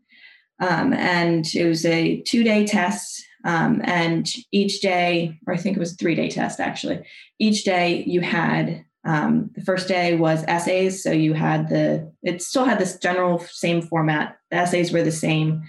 Um, 0.60 0.92
and 0.92 1.46
it 1.54 1.66
was 1.66 1.84
a 1.84 2.20
two 2.22 2.44
day 2.44 2.66
test. 2.66 3.24
Um, 3.44 3.82
and 3.84 4.26
each 4.52 4.80
day, 4.80 5.38
or 5.46 5.52
I 5.52 5.58
think 5.58 5.76
it 5.76 5.80
was 5.80 5.92
a 5.92 5.96
three 5.96 6.14
day 6.14 6.30
test 6.30 6.60
actually, 6.60 7.04
each 7.38 7.64
day 7.64 8.04
you 8.06 8.20
had 8.20 8.84
um, 9.04 9.50
the 9.54 9.60
first 9.60 9.86
day 9.86 10.16
was 10.16 10.44
essays. 10.48 11.02
So 11.02 11.12
you 11.12 11.34
had 11.34 11.68
the, 11.68 12.10
it 12.22 12.42
still 12.42 12.64
had 12.64 12.78
this 12.78 12.98
general 12.98 13.38
same 13.38 13.82
format. 13.82 14.38
The 14.50 14.56
essays 14.56 14.92
were 14.92 15.02
the 15.02 15.12
same. 15.12 15.62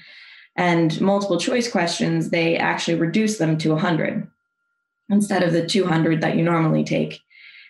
And 0.55 0.99
multiple 1.01 1.37
choice 1.37 1.69
questions, 1.69 2.29
they 2.29 2.55
actually 2.55 2.97
reduced 2.97 3.39
them 3.39 3.57
to 3.57 3.71
100 3.71 4.27
instead 5.09 5.43
of 5.43 5.51
the 5.51 5.67
200 5.67 6.21
that 6.21 6.37
you 6.37 6.43
normally 6.43 6.85
take. 6.85 7.19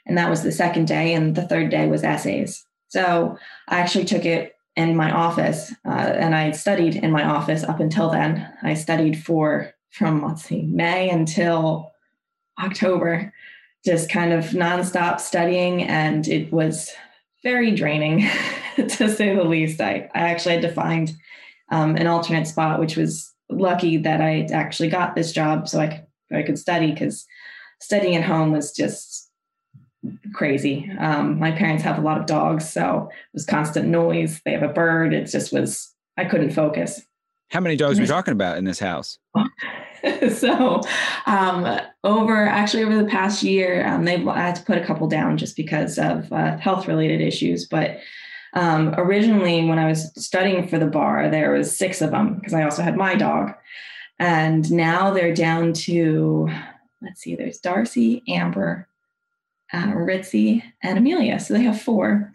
And 0.06 0.18
that 0.20 0.30
was 0.30 0.44
the 0.44 0.52
second 0.52 0.88
day. 0.88 1.16
And 1.16 1.34
the 1.34 1.48
third 1.48 1.72
day 1.72 1.88
was 1.88 2.04
essays. 2.04 2.64
So 2.90 3.38
I 3.68 3.80
actually 3.80 4.06
took 4.06 4.24
it 4.24 4.55
in 4.76 4.96
my 4.96 5.12
office 5.12 5.74
uh, 5.86 5.90
and 5.90 6.36
I 6.36 6.52
studied 6.52 6.96
in 6.96 7.12
my 7.12 7.24
office 7.24 7.64
up 7.64 7.80
until 7.80 8.10
then. 8.10 8.48
I 8.62 8.74
studied 8.74 9.22
for 9.24 9.74
from, 9.92 10.22
let's 10.26 10.44
see, 10.44 10.64
May 10.64 11.10
until 11.10 11.92
October, 12.62 13.34
just 13.86 14.10
kind 14.10 14.34
of 14.34 14.46
nonstop 14.46 15.22
studying. 15.22 15.84
And 15.84 16.28
it 16.28 16.52
was 16.52 16.92
very 17.44 17.72
draining 17.72 18.28
to 18.76 19.10
say 19.10 19.34
the 19.34 19.44
least. 19.44 19.80
I, 19.80 20.10
I 20.14 20.30
actually 20.30 20.56
had 20.56 20.64
to 20.64 20.74
find 20.74 21.14
um, 21.72 21.96
an 21.96 22.08
alternate 22.08 22.48
spot, 22.48 22.80
which 22.80 22.98
was 22.98 23.34
lucky 23.50 23.98
that 23.98 24.22
I 24.22 24.48
actually 24.52 24.90
got 24.90 25.16
this 25.16 25.32
job 25.32 25.70
so 25.70 25.80
I 25.80 25.88
could, 25.88 26.38
I 26.38 26.44
could 26.44 26.60
study 26.60 26.92
because 26.92 27.26
studying 27.80 28.16
at 28.16 28.24
home 28.24 28.52
was 28.52 28.72
just 28.72 29.32
crazy. 30.34 30.92
Um, 31.00 31.40
my 31.40 31.52
parents 31.52 31.84
have 31.84 31.98
a 31.98 32.02
lot 32.02 32.20
of 32.20 32.26
dogs, 32.26 32.70
so 32.70 33.10
it 33.12 33.34
was 33.34 33.46
constant 33.46 33.88
noise. 33.88 34.42
They 34.46 34.52
have 34.52 34.64
a 34.64 34.70
bird. 34.70 35.14
It 35.14 35.26
just 35.26 35.52
was, 35.52 35.94
I 36.18 36.26
couldn't 36.26 36.52
focus. 36.52 37.02
How 37.52 37.60
many 37.60 37.76
dogs 37.76 38.00
are 38.00 38.02
we 38.02 38.08
talking 38.18 38.32
about 38.32 38.58
in 38.58 38.66
this 38.66 38.80
house? 38.80 39.20
so 40.30 40.82
um, 41.26 41.80
over 42.04 42.46
actually 42.46 42.84
over 42.84 42.96
the 42.96 43.10
past 43.10 43.44
year 43.44 43.86
um, 43.88 44.06
they've 44.06 44.28
I 44.28 44.40
had 44.40 44.56
to 44.56 44.64
put 44.64 44.78
a 44.78 44.86
couple 44.86 45.08
down 45.08 45.38
just 45.38 45.56
because 45.56 45.98
of 45.98 46.32
uh, 46.32 46.58
health 46.58 46.88
related 46.88 47.22
issues 47.22 47.66
but 47.68 48.00
um, 48.54 48.94
originally 48.98 49.66
when 49.66 49.80
i 49.80 49.88
was 49.88 50.12
studying 50.16 50.68
for 50.68 50.78
the 50.78 50.86
bar 50.86 51.30
there 51.30 51.52
was 51.52 51.76
six 51.76 52.02
of 52.02 52.12
them 52.12 52.36
because 52.36 52.54
i 52.54 52.64
also 52.64 52.82
had 52.82 52.96
my 52.96 53.16
dog 53.16 53.54
and 54.20 54.72
now 54.72 55.12
they're 55.12 55.34
down 55.34 55.74
to 55.74 56.50
let's 57.02 57.22
see 57.22 57.36
there's 57.36 57.60
darcy 57.60 58.24
amber 58.28 58.88
uh, 59.76 59.88
Ritzy, 59.94 60.64
and 60.82 60.98
Amelia. 60.98 61.40
So 61.40 61.54
they 61.54 61.64
have 61.64 61.82
four. 61.82 62.34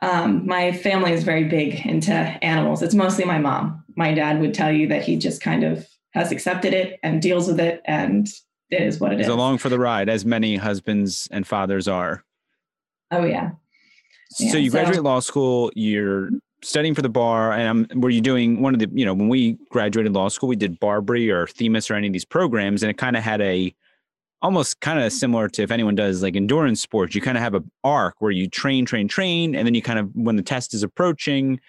Um, 0.00 0.46
my 0.46 0.72
family 0.72 1.12
is 1.12 1.24
very 1.24 1.44
big 1.44 1.84
into 1.86 2.12
animals. 2.12 2.82
It's 2.82 2.94
mostly 2.94 3.24
my 3.24 3.38
mom. 3.38 3.84
My 3.96 4.14
dad 4.14 4.40
would 4.40 4.54
tell 4.54 4.72
you 4.72 4.88
that 4.88 5.02
he 5.02 5.16
just 5.16 5.42
kind 5.42 5.64
of 5.64 5.86
has 6.14 6.32
accepted 6.32 6.72
it 6.72 6.98
and 7.02 7.20
deals 7.20 7.46
with 7.48 7.60
it, 7.60 7.82
and 7.84 8.26
it 8.70 8.80
is 8.82 9.00
what 9.00 9.12
it 9.12 9.18
He's 9.18 9.26
is. 9.26 9.32
along 9.32 9.58
for 9.58 9.68
the 9.68 9.78
ride, 9.78 10.08
as 10.08 10.24
many 10.24 10.56
husbands 10.56 11.28
and 11.30 11.46
fathers 11.46 11.88
are. 11.88 12.24
Oh 13.10 13.24
yeah. 13.24 13.50
Yeah, 14.38 14.52
so 14.52 14.58
you 14.58 14.70
so- 14.70 14.78
graduate 14.78 15.02
law 15.02 15.20
school. 15.20 15.70
You're 15.74 16.30
studying 16.62 16.94
for 16.94 17.02
the 17.02 17.08
bar, 17.08 17.52
and 17.52 17.90
um, 17.92 18.00
were 18.00 18.10
you 18.10 18.20
doing 18.20 18.62
one 18.62 18.74
of 18.74 18.80
the? 18.80 18.88
You 18.92 19.04
know, 19.04 19.14
when 19.14 19.28
we 19.28 19.58
graduated 19.70 20.12
law 20.12 20.28
school, 20.28 20.48
we 20.48 20.56
did 20.56 20.80
BarBri 20.80 21.32
or 21.32 21.46
Themis 21.48 21.90
or 21.90 21.94
any 21.94 22.06
of 22.06 22.12
these 22.12 22.24
programs, 22.24 22.82
and 22.82 22.90
it 22.90 22.98
kind 22.98 23.16
of 23.16 23.22
had 23.22 23.40
a 23.40 23.74
almost 24.42 24.80
kind 24.80 25.00
of 25.00 25.12
similar 25.12 25.48
to 25.48 25.62
if 25.62 25.70
anyone 25.70 25.94
does 25.94 26.22
like 26.22 26.36
endurance 26.36 26.80
sports, 26.80 27.14
you 27.14 27.20
kind 27.20 27.36
of 27.36 27.42
have 27.42 27.54
an 27.54 27.70
arc 27.84 28.14
where 28.20 28.30
you 28.30 28.48
train, 28.48 28.84
train, 28.84 29.08
train, 29.08 29.54
and 29.54 29.66
then 29.66 29.74
you 29.74 29.82
kind 29.82 29.98
of 29.98 30.10
when 30.14 30.36
the 30.36 30.42
test 30.42 30.74
is 30.74 30.82
approaching, 30.82 31.60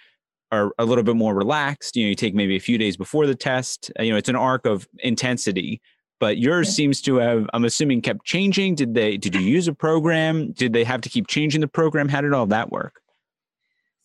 are 0.52 0.72
a 0.80 0.86
little 0.86 1.04
bit 1.04 1.16
more 1.16 1.36
relaxed. 1.36 1.96
You 1.96 2.06
know, 2.06 2.10
you 2.10 2.16
take 2.16 2.34
maybe 2.34 2.56
a 2.56 2.60
few 2.60 2.78
days 2.78 2.98
before 2.98 3.28
the 3.28 3.36
test. 3.36 3.92
Uh, 4.00 4.04
You 4.04 4.12
know, 4.12 4.18
it's 4.18 4.30
an 4.30 4.36
arc 4.36 4.66
of 4.66 4.88
intensity. 5.00 5.82
But 6.20 6.38
yours 6.38 6.68
Yeah. 6.68 6.74
seems 6.74 7.02
to 7.04 7.16
have, 7.16 7.48
I'm 7.54 7.64
assuming, 7.66 8.02
kept 8.02 8.26
changing. 8.26 8.76
Did 8.76 8.94
they? 8.94 9.16
Did 9.16 9.36
you 9.36 9.42
use 9.42 9.68
a 9.68 9.74
program? 9.74 10.52
Did 10.52 10.74
they 10.74 10.84
have 10.84 11.02
to 11.02 11.10
keep 11.10 11.28
changing 11.28 11.62
the 11.62 11.68
program? 11.68 12.10
How 12.10 12.22
did 12.22 12.34
all 12.34 12.48
that 12.48 12.72
work? 12.72 13.02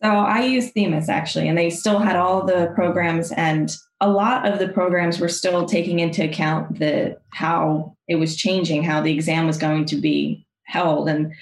So 0.05 0.11
I 0.11 0.43
used 0.43 0.75
Themis 0.75 1.09
actually, 1.09 1.49
and 1.49 1.57
they 1.57 1.71
still 1.71 1.99
had 1.99 2.15
all 2.15 2.45
the 2.45 2.71
programs, 2.75 3.33
and 3.33 3.75
a 4.03 4.11
lot 4.11 4.47
of 4.47 4.59
the 4.59 4.69
programs 4.69 5.19
were 5.19 5.31
still 5.31 5.65
taking 5.65 5.99
into 5.99 6.23
account 6.23 6.79
the 6.79 7.17
how 7.31 7.97
it 8.07 8.17
was 8.17 8.37
changing, 8.37 8.83
how 8.83 9.01
the 9.01 9.15
exam 9.15 9.47
was 9.47 9.57
going 9.57 9.87
to 9.87 9.97
be 9.97 10.47
held, 10.65 11.09
and 11.09 11.33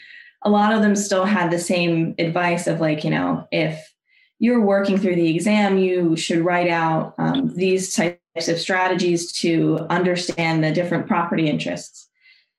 a 0.43 0.51
lot 0.51 0.73
of 0.73 0.81
them 0.81 0.95
still 0.95 1.25
had 1.25 1.51
the 1.51 1.59
same 1.59 2.15
advice 2.21 2.69
of 2.69 2.81
like, 2.81 3.03
you 3.03 3.11
know, 3.11 3.49
if 3.51 3.93
you're 4.39 4.65
working 4.65 4.97
through 4.97 5.17
the 5.17 5.35
exam, 5.35 5.79
you 5.79 6.15
should 6.15 6.45
write 6.45 6.71
out 6.71 7.15
um, 7.19 7.53
these 7.57 7.93
types 7.93 8.47
of 8.47 8.61
strategies 8.61 9.33
to 9.33 9.81
understand 9.91 10.63
the 10.63 10.71
different 10.71 11.09
property 11.09 11.49
interests. 11.49 12.09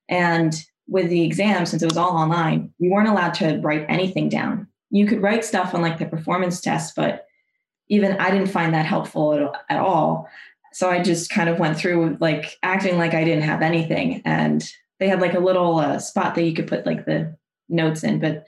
And 0.10 0.54
with 0.86 1.10
the 1.10 1.24
exam, 1.24 1.66
since 1.66 1.82
it 1.82 1.90
was 1.90 1.98
all 1.98 2.18
online, 2.18 2.74
we 2.78 2.90
weren't 2.90 3.08
allowed 3.08 3.36
to 3.36 3.62
write 3.62 3.86
anything 3.88 4.28
down 4.28 4.68
you 4.94 5.08
could 5.08 5.24
write 5.24 5.44
stuff 5.44 5.74
on 5.74 5.82
like 5.82 5.98
the 5.98 6.06
performance 6.06 6.62
test, 6.62 6.96
but 6.96 7.26
even 7.90 8.14
I 8.14 8.30
didn't 8.30 8.48
find 8.48 8.76
that 8.76 8.86
helpful 8.86 9.34
at, 9.34 9.78
at 9.78 9.80
all. 9.80 10.30
So 10.72 10.90
I 10.90 11.02
just 11.02 11.32
kind 11.32 11.50
of 11.50 11.58
went 11.58 11.78
through 11.78 12.18
like 12.20 12.58
acting 12.62 13.00
like 13.00 13.16
I 13.16 13.24
didn't 13.24 13.44
have 13.44 13.64
anything. 13.64 14.22
And 14.24 14.64
they 15.00 15.08
had 15.08 15.20
like 15.20 15.34
a 15.34 15.40
little 15.40 15.80
uh, 15.80 15.98
spot 15.98 16.36
that 16.36 16.44
you 16.44 16.54
could 16.54 16.68
put 16.68 16.86
like 16.86 17.06
the 17.06 17.36
notes 17.70 18.04
in, 18.04 18.20
but 18.20 18.46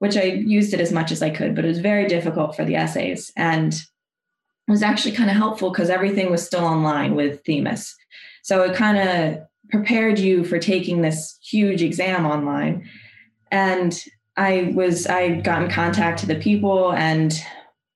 which 0.00 0.16
I 0.16 0.24
used 0.24 0.74
it 0.74 0.80
as 0.80 0.90
much 0.90 1.12
as 1.12 1.22
I 1.22 1.30
could, 1.30 1.54
but 1.54 1.64
it 1.64 1.68
was 1.68 1.78
very 1.78 2.08
difficult 2.08 2.56
for 2.56 2.64
the 2.64 2.74
essays. 2.74 3.30
And 3.36 3.72
it 3.72 4.70
was 4.70 4.82
actually 4.82 5.12
kind 5.12 5.30
of 5.30 5.36
helpful 5.36 5.70
because 5.70 5.90
everything 5.90 6.28
was 6.28 6.44
still 6.44 6.64
online 6.64 7.14
with 7.14 7.44
Themis. 7.44 7.94
So 8.42 8.62
it 8.62 8.74
kind 8.74 8.98
of 8.98 9.46
prepared 9.70 10.18
you 10.18 10.42
for 10.42 10.58
taking 10.58 11.02
this 11.02 11.38
huge 11.40 11.82
exam 11.82 12.26
online. 12.26 12.90
And 13.52 13.96
I 14.36 14.72
was 14.74 15.06
I 15.06 15.40
got 15.40 15.62
in 15.62 15.70
contact 15.70 16.20
to 16.20 16.26
the 16.26 16.34
people 16.34 16.92
and 16.92 17.32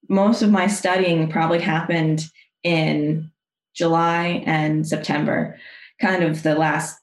most 0.09 0.43
of 0.43 0.51
my 0.51 0.67
studying 0.67 1.29
probably 1.29 1.59
happened 1.59 2.25
in 2.63 3.31
July 3.75 4.43
and 4.47 4.87
September, 4.87 5.59
kind 6.01 6.23
of 6.23 6.43
the 6.43 6.55
last 6.55 6.99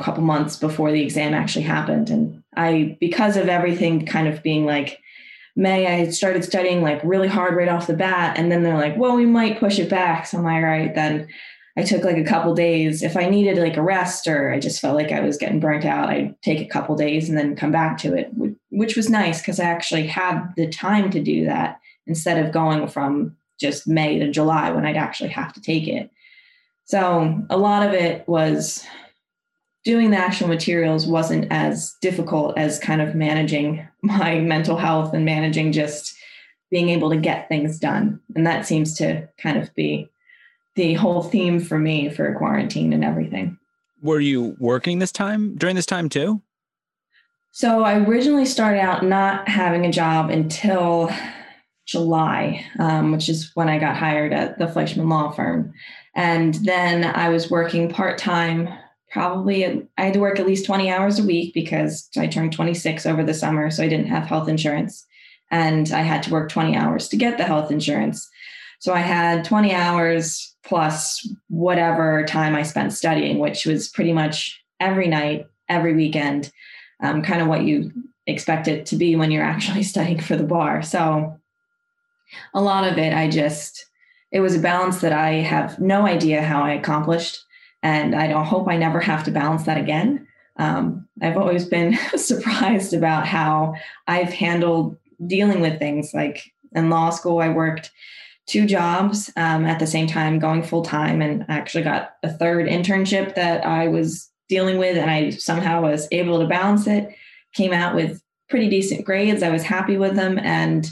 couple 0.00 0.22
months 0.22 0.56
before 0.56 0.92
the 0.92 1.02
exam 1.02 1.34
actually 1.34 1.64
happened. 1.64 2.10
And 2.10 2.42
I 2.56 2.96
because 3.00 3.36
of 3.36 3.48
everything 3.48 4.06
kind 4.06 4.28
of 4.28 4.42
being 4.42 4.64
like 4.64 5.00
May, 5.56 5.86
I 5.86 6.10
started 6.10 6.44
studying 6.44 6.82
like 6.82 7.00
really 7.04 7.28
hard 7.28 7.54
right 7.56 7.68
off 7.68 7.86
the 7.86 7.94
bat. 7.94 8.36
And 8.36 8.50
then 8.50 8.64
they're 8.64 8.76
like, 8.76 8.96
well, 8.96 9.14
we 9.14 9.26
might 9.26 9.60
push 9.60 9.78
it 9.78 9.88
back. 9.88 10.26
So 10.26 10.38
I'm 10.38 10.44
like, 10.44 10.56
all 10.56 10.62
right, 10.62 10.94
then 10.94 11.28
I 11.76 11.82
took 11.82 12.04
like 12.04 12.16
a 12.16 12.24
couple 12.24 12.54
days. 12.54 13.02
If 13.02 13.16
I 13.16 13.28
needed 13.28 13.58
like 13.58 13.76
a 13.76 13.82
rest 13.82 14.28
or 14.28 14.52
I 14.52 14.60
just 14.60 14.80
felt 14.80 14.94
like 14.94 15.10
I 15.10 15.20
was 15.20 15.36
getting 15.36 15.58
burnt 15.58 15.84
out, 15.84 16.08
I'd 16.08 16.40
take 16.42 16.60
a 16.60 16.70
couple 16.70 16.94
days 16.94 17.28
and 17.28 17.36
then 17.36 17.56
come 17.56 17.72
back 17.72 17.98
to 17.98 18.14
it, 18.14 18.30
which 18.70 18.96
was 18.96 19.10
nice 19.10 19.40
because 19.40 19.58
I 19.58 19.64
actually 19.64 20.06
had 20.06 20.52
the 20.56 20.68
time 20.68 21.10
to 21.10 21.20
do 21.20 21.44
that 21.46 21.80
instead 22.06 22.44
of 22.44 22.52
going 22.52 22.86
from 22.86 23.36
just 23.58 23.88
May 23.88 24.18
to 24.20 24.30
July 24.30 24.70
when 24.70 24.86
I'd 24.86 24.96
actually 24.96 25.30
have 25.30 25.52
to 25.54 25.60
take 25.60 25.88
it. 25.88 26.10
So 26.84 27.42
a 27.50 27.56
lot 27.56 27.86
of 27.86 27.92
it 27.92 28.28
was 28.28 28.84
doing 29.84 30.10
the 30.10 30.16
actual 30.16 30.48
materials 30.48 31.06
wasn't 31.06 31.50
as 31.50 31.94
difficult 32.00 32.56
as 32.56 32.78
kind 32.78 33.02
of 33.02 33.14
managing 33.14 33.86
my 34.02 34.38
mental 34.40 34.76
health 34.76 35.12
and 35.12 35.24
managing 35.24 35.72
just 35.72 36.14
being 36.70 36.88
able 36.88 37.10
to 37.10 37.16
get 37.16 37.48
things 37.48 37.78
done. 37.78 38.20
And 38.34 38.46
that 38.46 38.66
seems 38.66 38.96
to 38.98 39.28
kind 39.38 39.58
of 39.58 39.74
be 39.74 40.08
the 40.76 40.94
whole 40.94 41.22
theme 41.22 41.60
for 41.60 41.78
me 41.78 42.08
for 42.08 42.34
quarantine 42.34 42.92
and 42.92 43.04
everything. 43.04 43.58
Were 44.02 44.20
you 44.20 44.56
working 44.58 44.98
this 44.98 45.12
time 45.12 45.56
during 45.56 45.76
this 45.76 45.86
time 45.86 46.08
too? 46.08 46.42
So 47.52 47.84
I 47.84 47.98
originally 48.00 48.46
started 48.46 48.80
out 48.80 49.04
not 49.04 49.48
having 49.48 49.86
a 49.86 49.92
job 49.92 50.28
until 50.30 51.10
July, 51.86 52.64
um, 52.78 53.12
which 53.12 53.28
is 53.28 53.52
when 53.54 53.68
I 53.68 53.78
got 53.78 53.96
hired 53.96 54.32
at 54.32 54.58
the 54.58 54.66
Fleischmann 54.66 55.08
Law 55.08 55.30
Firm. 55.30 55.72
And 56.14 56.54
then 56.64 57.04
I 57.04 57.28
was 57.28 57.50
working 57.50 57.88
part 57.88 58.18
time, 58.18 58.68
probably, 59.10 59.86
I 59.96 60.02
had 60.02 60.14
to 60.14 60.20
work 60.20 60.40
at 60.40 60.46
least 60.46 60.66
20 60.66 60.90
hours 60.90 61.18
a 61.18 61.24
week 61.24 61.54
because 61.54 62.08
I 62.16 62.26
turned 62.26 62.52
26 62.52 63.06
over 63.06 63.22
the 63.22 63.34
summer. 63.34 63.70
So 63.70 63.84
I 63.84 63.88
didn't 63.88 64.08
have 64.08 64.26
health 64.26 64.48
insurance. 64.48 65.06
And 65.50 65.92
I 65.92 66.00
had 66.00 66.22
to 66.24 66.32
work 66.32 66.50
20 66.50 66.76
hours 66.76 67.08
to 67.08 67.16
get 67.16 67.38
the 67.38 67.44
health 67.44 67.70
insurance. 67.70 68.28
So 68.80 68.92
I 68.92 69.00
had 69.00 69.44
20 69.44 69.72
hours 69.72 70.53
plus 70.64 71.28
whatever 71.48 72.24
time 72.24 72.54
I 72.54 72.62
spent 72.62 72.92
studying, 72.92 73.38
which 73.38 73.66
was 73.66 73.88
pretty 73.88 74.12
much 74.12 74.62
every 74.80 75.08
night, 75.08 75.46
every 75.68 75.94
weekend, 75.94 76.50
um, 77.02 77.22
kind 77.22 77.42
of 77.42 77.48
what 77.48 77.62
you 77.62 77.92
expect 78.26 78.68
it 78.68 78.86
to 78.86 78.96
be 78.96 79.16
when 79.16 79.30
you're 79.30 79.44
actually 79.54 79.82
studying 79.82 80.20
for 80.20 80.36
the 80.36 80.44
bar. 80.44 80.82
So 80.82 81.38
a 82.54 82.60
lot 82.60 82.90
of 82.90 82.98
it, 82.98 83.12
I 83.12 83.28
just, 83.28 83.86
it 84.32 84.40
was 84.40 84.56
a 84.56 84.60
balance 84.60 85.00
that 85.00 85.12
I 85.12 85.34
have 85.34 85.78
no 85.78 86.06
idea 86.06 86.42
how 86.42 86.62
I 86.62 86.72
accomplished. 86.72 87.38
And 87.82 88.14
I 88.14 88.26
don't 88.26 88.46
hope 88.46 88.66
I 88.66 88.78
never 88.78 88.98
have 89.00 89.24
to 89.24 89.30
balance 89.30 89.64
that 89.64 89.76
again. 89.76 90.26
Um, 90.56 91.06
I've 91.20 91.36
always 91.36 91.66
been 91.66 91.98
surprised 92.16 92.94
about 92.94 93.26
how 93.26 93.74
I've 94.06 94.32
handled 94.32 94.96
dealing 95.26 95.60
with 95.60 95.78
things 95.78 96.12
like 96.14 96.50
in 96.74 96.90
law 96.90 97.10
school, 97.10 97.38
I 97.38 97.48
worked 97.50 97.90
two 98.46 98.66
jobs 98.66 99.30
um, 99.36 99.64
at 99.64 99.78
the 99.78 99.86
same 99.86 100.06
time, 100.06 100.38
going 100.38 100.62
full 100.62 100.84
time, 100.84 101.22
and 101.22 101.44
I 101.48 101.56
actually 101.56 101.84
got 101.84 102.16
a 102.22 102.30
third 102.30 102.66
internship 102.66 103.34
that 103.34 103.64
I 103.64 103.88
was 103.88 104.30
dealing 104.48 104.78
with, 104.78 104.96
and 104.96 105.10
I 105.10 105.30
somehow 105.30 105.82
was 105.82 106.08
able 106.12 106.40
to 106.40 106.46
balance 106.46 106.86
it. 106.86 107.14
Came 107.54 107.72
out 107.72 107.94
with 107.94 108.22
pretty 108.48 108.68
decent 108.68 109.04
grades. 109.04 109.42
I 109.42 109.50
was 109.50 109.62
happy 109.62 109.96
with 109.96 110.16
them, 110.16 110.38
and 110.38 110.86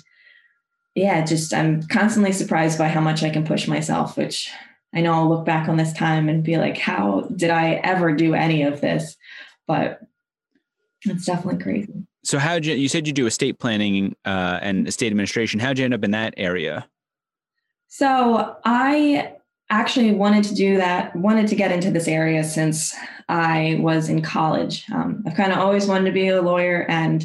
yeah, 0.95 1.25
just 1.25 1.53
I'm 1.53 1.83
constantly 1.85 2.33
surprised 2.33 2.79
by 2.79 2.89
how 2.89 3.01
much 3.01 3.23
I 3.23 3.31
can 3.31 3.45
push 3.45 3.69
myself, 3.69 4.17
which 4.17 4.51
I 4.95 5.01
know 5.01 5.13
I'll 5.13 5.29
look 5.29 5.45
back 5.45 5.69
on 5.69 5.77
this 5.77 5.93
time 5.93 6.29
and 6.29 6.43
be 6.43 6.59
like, 6.59 6.79
how 6.79 7.29
did 7.35 7.51
I 7.51 7.75
ever 7.85 8.15
do 8.15 8.35
any 8.35 8.63
of 8.63 8.81
this? 8.81 9.17
But 9.67 10.01
it's 11.05 11.25
definitely 11.25 11.63
crazy. 11.63 11.93
So 12.25 12.39
how 12.39 12.55
did 12.55 12.67
you? 12.67 12.75
You 12.75 12.89
said 12.89 13.07
you 13.07 13.13
do 13.13 13.27
estate 13.27 13.59
planning 13.59 14.15
uh, 14.25 14.59
and 14.63 14.87
estate 14.87 15.09
administration. 15.09 15.61
How'd 15.61 15.79
you 15.79 15.85
end 15.85 15.95
up 15.95 16.05
in 16.05 16.13
that 16.13 16.35
area? 16.37 16.87
So 17.95 18.57
I 18.65 19.35
actually 19.69 20.13
wanted 20.13 20.45
to 20.45 20.55
do 20.55 20.79
that, 20.79 21.15
wanted 21.15 21.47
to 21.49 21.55
get 21.55 21.71
into 21.71 21.91
this 21.91 22.09
area 22.09 22.43
since 22.43 22.95
I 23.29 23.77
was 23.81 24.09
in 24.09 24.23
college. 24.23 24.87
Um, 24.91 25.23
I've 25.27 25.37
kind 25.37 25.53
of 25.53 25.59
always 25.59 25.87
wanted 25.87 26.07
to 26.07 26.13
be 26.13 26.29
a 26.29 26.41
lawyer, 26.41 26.87
and 26.89 27.23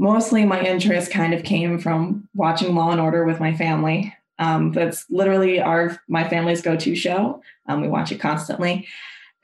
mostly 0.00 0.44
my 0.44 0.60
interest 0.62 1.12
kind 1.12 1.32
of 1.32 1.44
came 1.44 1.78
from 1.78 2.28
watching 2.34 2.74
Law 2.74 2.90
and 2.90 3.00
Order 3.00 3.24
with 3.24 3.38
my 3.38 3.56
family. 3.56 4.12
Um, 4.40 4.72
that's 4.72 5.08
literally 5.10 5.60
our 5.60 5.96
my 6.08 6.28
family's 6.28 6.60
go-to 6.60 6.96
show. 6.96 7.40
Um, 7.68 7.80
we 7.80 7.86
watch 7.86 8.10
it 8.10 8.18
constantly. 8.18 8.88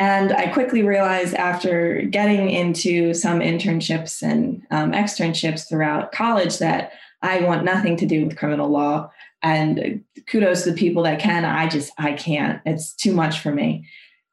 And 0.00 0.32
I 0.32 0.48
quickly 0.48 0.82
realized 0.82 1.34
after 1.34 2.02
getting 2.02 2.50
into 2.50 3.14
some 3.14 3.38
internships 3.38 4.20
and 4.20 4.66
um, 4.72 4.90
externships 4.90 5.68
throughout 5.68 6.10
college 6.10 6.58
that 6.58 6.90
I 7.22 7.42
want 7.42 7.64
nothing 7.64 7.96
to 7.98 8.06
do 8.06 8.26
with 8.26 8.36
criminal 8.36 8.68
law. 8.68 9.12
And 9.46 10.02
kudos 10.26 10.64
to 10.64 10.72
the 10.72 10.76
people 10.76 11.02
that 11.04 11.20
can. 11.20 11.44
I 11.44 11.68
just, 11.68 11.92
I 11.98 12.12
can't. 12.12 12.60
It's 12.66 12.92
too 12.94 13.12
much 13.12 13.40
for 13.40 13.52
me. 13.52 13.86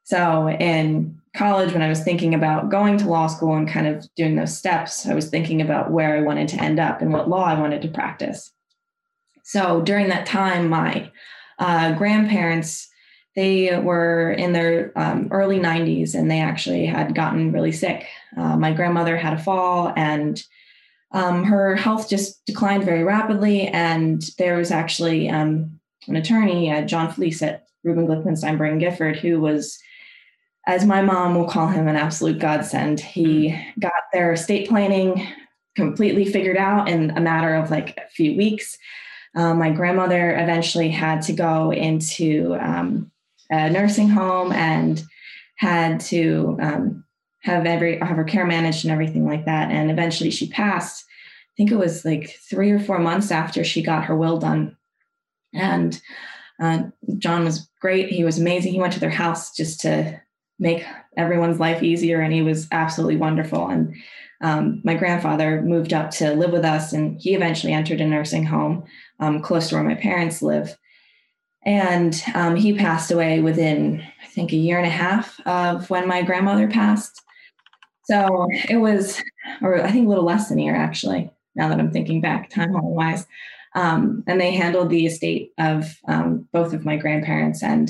So 0.03 0.49
in 0.49 1.19
college, 1.35 1.71
when 1.71 1.81
I 1.81 1.89
was 1.89 2.03
thinking 2.03 2.33
about 2.33 2.69
going 2.69 2.97
to 2.97 3.07
law 3.07 3.27
school 3.27 3.55
and 3.55 3.67
kind 3.67 3.87
of 3.87 4.07
doing 4.15 4.35
those 4.35 4.57
steps, 4.57 5.05
I 5.05 5.13
was 5.13 5.29
thinking 5.29 5.61
about 5.61 5.91
where 5.91 6.17
I 6.17 6.21
wanted 6.21 6.47
to 6.49 6.61
end 6.61 6.79
up 6.79 7.01
and 7.01 7.13
what 7.13 7.29
law 7.29 7.43
I 7.43 7.59
wanted 7.59 7.81
to 7.83 7.87
practice. 7.87 8.51
So 9.43 9.81
during 9.81 10.09
that 10.09 10.25
time, 10.25 10.69
my 10.69 11.11
uh, 11.59 11.93
grandparents 11.93 12.89
they 13.35 13.75
were 13.79 14.31
in 14.31 14.53
their 14.53 14.91
um, 14.95 15.27
early 15.31 15.59
90s 15.59 16.13
and 16.13 16.29
they 16.29 16.39
actually 16.39 16.85
had 16.85 17.15
gotten 17.15 17.51
really 17.51 17.71
sick. 17.71 18.05
Uh, 18.37 18.55
my 18.57 18.71
grandmother 18.71 19.17
had 19.17 19.33
a 19.33 19.41
fall 19.41 19.91
and 19.95 20.43
um, 21.13 21.43
her 21.43 21.75
health 21.75 22.09
just 22.09 22.43
declined 22.45 22.83
very 22.83 23.03
rapidly. 23.03 23.67
And 23.67 24.23
there 24.37 24.57
was 24.57 24.71
actually 24.71 25.29
um, 25.29 25.79
an 26.07 26.15
attorney, 26.15 26.71
uh, 26.71 26.81
John 26.81 27.11
Fleece 27.11 27.41
at 27.41 27.65
Rubin 27.83 28.07
Glickman 28.07 28.37
Steinberg 28.37 28.79
Gifford, 28.79 29.17
who 29.17 29.39
was, 29.39 29.77
as 30.65 30.85
my 30.85 31.01
mom 31.01 31.35
will 31.35 31.47
call 31.47 31.67
him, 31.67 31.87
an 31.87 31.95
absolute 31.95 32.39
godsend. 32.39 32.99
He 32.99 33.57
got 33.79 33.91
their 34.11 34.33
estate 34.33 34.67
planning 34.67 35.27
completely 35.75 36.25
figured 36.25 36.57
out 36.57 36.87
in 36.87 37.11
a 37.11 37.21
matter 37.21 37.55
of 37.55 37.71
like 37.71 37.97
a 37.97 38.07
few 38.09 38.35
weeks. 38.35 38.77
Um, 39.35 39.57
my 39.59 39.71
grandmother 39.71 40.35
eventually 40.37 40.89
had 40.89 41.21
to 41.23 41.33
go 41.33 41.71
into 41.71 42.55
um, 42.59 43.11
a 43.49 43.69
nursing 43.69 44.09
home 44.09 44.51
and 44.51 45.03
had 45.55 45.99
to 45.99 46.57
um, 46.61 47.02
have 47.43 47.65
every 47.65 47.99
have 47.99 48.17
her 48.17 48.23
care 48.23 48.45
managed 48.45 48.85
and 48.85 48.91
everything 48.91 49.25
like 49.25 49.45
that. 49.45 49.71
And 49.71 49.91
eventually 49.91 50.31
she 50.31 50.49
passed. 50.49 51.05
I 51.05 51.53
think 51.55 51.71
it 51.71 51.77
was 51.77 52.03
like 52.03 52.37
three 52.49 52.71
or 52.71 52.79
four 52.79 52.99
months 52.99 53.31
after 53.31 53.63
she 53.63 53.83
got 53.83 54.05
her 54.05 54.15
will 54.15 54.39
done. 54.39 54.75
And 55.53 56.01
uh, 56.61 56.83
John 57.17 57.43
was 57.43 57.69
great. 57.79 58.09
He 58.09 58.23
was 58.23 58.39
amazing. 58.39 58.73
He 58.73 58.79
went 58.79 58.93
to 58.93 58.99
their 58.99 59.09
house 59.09 59.55
just 59.55 59.81
to 59.81 60.19
make 60.57 60.85
everyone's 61.17 61.59
life 61.59 61.83
easier, 61.83 62.21
and 62.21 62.33
he 62.33 62.41
was 62.41 62.67
absolutely 62.71 63.17
wonderful. 63.17 63.67
And 63.67 63.95
um, 64.41 64.81
my 64.83 64.93
grandfather 64.93 65.61
moved 65.61 65.93
up 65.93 66.11
to 66.11 66.33
live 66.33 66.51
with 66.51 66.65
us, 66.65 66.93
and 66.93 67.19
he 67.19 67.35
eventually 67.35 67.73
entered 67.73 68.01
a 68.01 68.05
nursing 68.05 68.45
home 68.45 68.85
um, 69.19 69.41
close 69.41 69.69
to 69.69 69.75
where 69.75 69.83
my 69.83 69.95
parents 69.95 70.41
live. 70.41 70.77
And 71.65 72.21
um, 72.35 72.55
he 72.55 72.73
passed 72.73 73.11
away 73.11 73.39
within, 73.39 74.01
I 74.21 74.27
think, 74.27 74.51
a 74.51 74.57
year 74.57 74.77
and 74.77 74.87
a 74.87 74.89
half 74.89 75.39
of 75.45 75.89
when 75.89 76.07
my 76.07 76.21
grandmother 76.21 76.67
passed. 76.67 77.21
So 78.05 78.47
it 78.69 78.77
was, 78.77 79.21
or 79.61 79.81
I 79.81 79.91
think 79.91 80.05
a 80.05 80.09
little 80.09 80.25
less 80.25 80.49
than 80.49 80.59
a 80.59 80.63
year 80.63 80.75
actually, 80.75 81.29
now 81.55 81.69
that 81.69 81.79
I'm 81.79 81.91
thinking 81.91 82.21
back, 82.21 82.49
time 82.49 82.73
wise. 82.73 83.27
Um, 83.75 84.23
and 84.27 84.39
they 84.39 84.51
handled 84.51 84.89
the 84.89 85.05
estate 85.05 85.51
of 85.57 85.97
um, 86.07 86.47
both 86.51 86.73
of 86.73 86.85
my 86.85 86.95
grandparents. 86.97 87.63
And 87.63 87.89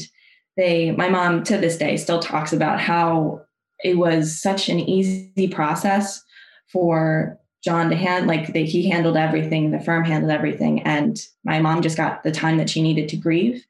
they, 0.55 0.91
my 0.91 1.09
mom 1.09 1.43
to 1.45 1.57
this 1.57 1.77
day 1.77 1.97
still 1.97 2.19
talks 2.19 2.53
about 2.53 2.79
how 2.79 3.41
it 3.83 3.97
was 3.97 4.41
such 4.41 4.69
an 4.69 4.79
easy 4.79 5.47
process 5.47 6.23
for 6.71 7.37
John 7.63 7.89
to 7.89 7.95
hand 7.95 8.27
like 8.27 8.53
he 8.53 8.89
handled 8.89 9.15
everything, 9.15 9.71
the 9.71 9.79
firm 9.79 10.03
handled 10.03 10.31
everything, 10.31 10.81
and 10.81 11.17
my 11.45 11.59
mom 11.59 11.81
just 11.81 11.95
got 11.95 12.23
the 12.23 12.31
time 12.31 12.57
that 12.57 12.69
she 12.69 12.81
needed 12.81 13.07
to 13.09 13.15
grieve, 13.15 13.65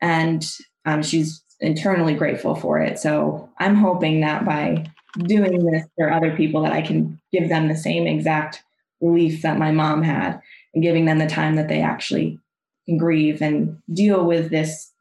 and 0.00 0.50
um, 0.86 1.02
she's 1.02 1.42
internally 1.60 2.14
grateful 2.14 2.54
for 2.54 2.80
it. 2.80 2.98
So 2.98 3.50
I'm 3.58 3.74
hoping 3.74 4.22
that 4.22 4.46
by 4.46 4.86
doing 5.18 5.64
this 5.64 5.84
for 5.96 6.10
other 6.10 6.36
people, 6.36 6.62
that 6.62 6.72
I 6.72 6.82
can 6.82 7.20
give 7.32 7.48
them 7.48 7.68
the 7.68 7.76
same 7.76 8.06
exact 8.06 8.62
relief 9.00 9.42
that 9.42 9.58
my 9.58 9.70
mom 9.70 10.02
had, 10.02 10.40
and 10.74 10.82
giving 10.82 11.04
them 11.04 11.18
the 11.18 11.26
time 11.26 11.56
that 11.56 11.68
they 11.68 11.80
actually 11.80 12.38
can 12.86 12.98
grieve 12.98 13.40
and 13.40 13.78
deal 13.92 14.24
with 14.24 14.50
this 14.50 14.92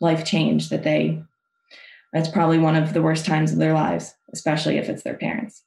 life 0.00 0.24
change 0.24 0.68
that 0.68 0.84
they. 0.84 1.22
That's 2.12 2.28
probably 2.28 2.58
one 2.58 2.76
of 2.76 2.92
the 2.92 3.02
worst 3.02 3.26
times 3.26 3.52
of 3.52 3.58
their 3.58 3.74
lives, 3.74 4.14
especially 4.32 4.78
if 4.78 4.88
it's 4.88 5.02
their 5.02 5.16
parents. 5.16 5.62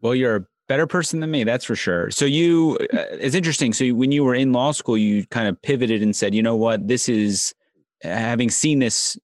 Well, 0.00 0.14
you're 0.14 0.36
a 0.36 0.46
better 0.66 0.86
person 0.86 1.20
than 1.20 1.30
me, 1.30 1.44
that's 1.44 1.64
for 1.64 1.76
sure. 1.76 2.10
So 2.10 2.24
you, 2.24 2.78
uh, 2.92 3.04
it's 3.12 3.34
interesting. 3.34 3.72
So 3.72 3.88
when 3.90 4.12
you 4.12 4.24
were 4.24 4.34
in 4.34 4.52
law 4.52 4.72
school, 4.72 4.98
you 4.98 5.26
kind 5.26 5.48
of 5.48 5.60
pivoted 5.62 6.02
and 6.02 6.14
said, 6.14 6.34
you 6.34 6.42
know 6.42 6.56
what, 6.56 6.88
this 6.88 7.08
is 7.08 7.54
having 8.02 8.50
seen 8.50 8.78
this 8.78 9.18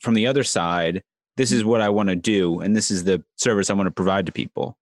from 0.00 0.14
the 0.14 0.26
other 0.26 0.42
side. 0.42 1.02
This 1.36 1.52
is 1.52 1.64
what 1.64 1.80
I 1.80 1.88
want 1.88 2.08
to 2.08 2.16
do, 2.16 2.60
and 2.60 2.76
this 2.76 2.90
is 2.90 3.04
the 3.04 3.22
service 3.36 3.70
I 3.70 3.74
want 3.74 3.86
to 3.86 3.92
provide 3.92 4.26
to 4.26 4.32
people. 4.32 4.76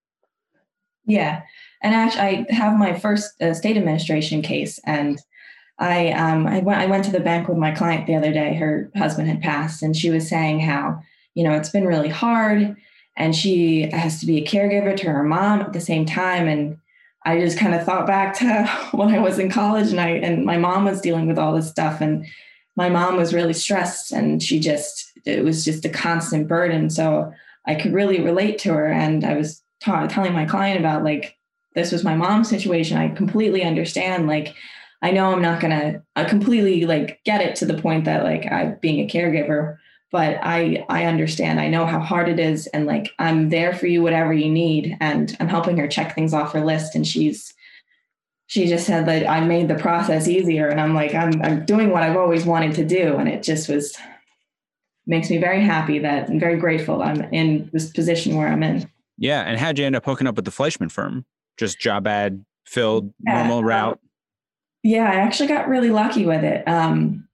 Yeah, 1.05 1.43
and 1.83 1.95
actually, 1.95 2.47
I 2.51 2.55
have 2.55 2.79
my 2.79 2.99
first 2.99 3.41
uh, 3.41 3.55
state 3.55 3.77
administration 3.77 4.43
case, 4.43 4.81
and 4.85 5.21
I 5.79 6.11
um, 6.13 6.47
I 6.47 6.61
went 6.61 6.81
I 6.81 6.87
went 6.87 7.05
to 7.05 7.13
the 7.13 7.21
bank 7.21 7.49
with 7.49 7.59
my 7.59 7.71
client 7.71 8.07
the 8.07 8.17
other 8.17 8.33
day. 8.33 8.55
Her 8.55 8.91
husband 8.97 9.29
had 9.29 9.41
passed, 9.41 9.83
and 9.83 9.97
she 9.97 10.11
was 10.11 10.29
saying 10.29 10.61
how 10.61 11.03
you 11.35 11.45
know 11.45 11.53
it's 11.53 11.71
been 11.71 11.87
really 11.87 12.09
hard 12.09 12.77
and 13.19 13.35
she 13.35 13.91
has 13.91 14.21
to 14.21 14.27
be 14.27 14.39
a 14.39 14.47
caregiver 14.47 14.97
to 14.97 15.07
her 15.11 15.23
mom 15.23 15.61
at 15.61 15.73
the 15.73 15.81
same 15.81 16.05
time 16.05 16.49
and 16.49 16.79
i 17.25 17.39
just 17.39 17.59
kind 17.59 17.75
of 17.75 17.85
thought 17.85 18.07
back 18.07 18.35
to 18.35 18.67
when 18.97 19.15
i 19.15 19.19
was 19.19 19.39
in 19.39 19.51
college 19.51 19.91
and 19.91 20.01
i 20.01 20.09
and 20.09 20.45
my 20.45 20.57
mom 20.57 20.85
was 20.85 21.01
dealing 21.01 21.27
with 21.27 21.39
all 21.39 21.55
this 21.55 21.69
stuff 21.69 22.01
and 22.01 22.27
my 22.77 22.89
mom 22.89 23.17
was 23.17 23.35
really 23.35 23.53
stressed 23.53 24.13
and 24.13 24.43
she 24.43 24.59
just 24.59 25.08
it 25.25 25.45
was 25.45 25.65
just 25.65 25.85
a 25.85 25.89
constant 25.89 26.49
burden. 26.49 26.91
So 26.91 27.33
i 27.67 27.75
could 27.75 27.93
really 27.93 28.21
relate 28.21 28.59
to 28.61 28.73
her. 28.73 28.87
And 28.87 29.25
i 29.25 29.35
was 29.35 29.63
telling 29.81 30.33
my 30.33 30.45
client 30.45 30.81
about 30.81 31.05
like 31.05 31.37
this 31.75 31.93
was 31.93 32.03
my 32.05 32.17
mom's 32.17 32.49
situation. 32.49 32.99
I 32.99 33.09
completely 33.09 33.63
understand 33.63 34.27
like 34.27 34.55
i 35.01 35.13
know 35.13 35.33
i'm 35.33 35.43
not 35.43 35.61
gonna 35.61 36.03
completely 36.27 36.85
like 36.85 37.21
get 37.25 37.41
it 37.41 37.55
to 37.57 37.65
the 37.65 37.81
point 37.81 38.05
that 38.07 38.25
like 38.25 38.47
i 38.47 38.65
being 38.81 38.99
a 38.99 39.07
caregiver 39.09 39.79
but 40.11 40.39
I 40.43 40.85
I 40.89 41.05
understand. 41.05 41.61
I 41.61 41.69
know 41.69 41.87
how 41.87 42.01
hard 42.01 42.29
it 42.29 42.39
is. 42.39 42.67
And 42.69 42.87
like 42.87 43.13
I'm 43.19 43.51
there 43.51 43.75
for 43.75 43.87
you 43.87 44.03
whatever 44.03 44.33
you 44.33 44.51
need. 44.51 44.97
And 45.01 45.37
I'm 45.41 45.49
helping 45.49 45.77
her 45.79 45.89
check 45.89 46.15
things 46.15 46.33
off 46.33 46.53
her 46.53 46.65
list. 46.65 46.95
And 46.95 47.07
she's 47.07 47.53
she 48.47 48.67
just 48.67 48.87
said 48.87 49.07
that 49.07 49.29
I 49.29 49.41
made 49.41 49.69
the 49.69 49.75
process 49.75 50.27
easier. 50.27 50.69
And 50.69 50.81
I'm 50.81 50.95
like 50.95 51.15
I'm 51.15 51.41
I'm 51.43 51.67
doing 51.67 51.91
what 51.91 52.03
I've 52.03 52.17
always 52.17 52.47
wanted 52.47 52.75
to 52.77 52.85
do. 52.85 53.17
And 53.17 53.29
it 53.29 53.43
just 53.43 53.69
was 53.69 53.97
makes 55.09 55.31
me 55.31 55.39
very 55.39 55.63
happy 55.63 55.99
that 55.99 56.29
I'm 56.29 56.39
very 56.39 56.57
grateful 56.57 57.03
I'm 57.03 57.23
in 57.33 57.69
this 57.73 57.91
position 57.91 58.37
where 58.37 58.49
I'm 58.49 58.63
in. 58.63 58.89
Yeah, 59.17 59.43
and 59.43 59.59
how'd 59.59 59.79
you 59.79 59.85
end 59.85 59.97
up 59.97 60.05
hooking 60.05 60.27
up 60.27 60.37
with 60.37 60.45
the 60.45 60.51
Fleischmann 60.51 60.91
firm? 60.91 61.25
Just 61.57 61.81
job 61.81 62.07
ad 62.07 62.45
filled, 62.67 63.13
yeah, 63.27 63.39
normal 63.39 63.65
route. 63.65 63.95
Um, 63.95 63.99
yeah, 64.85 65.11
I 65.11 65.17
actually 65.17 65.49
got 65.49 65.69
really 65.69 65.91
lucky 65.91 66.25
with 66.25 66.45
it. 66.45 66.67
Um, 66.69 67.29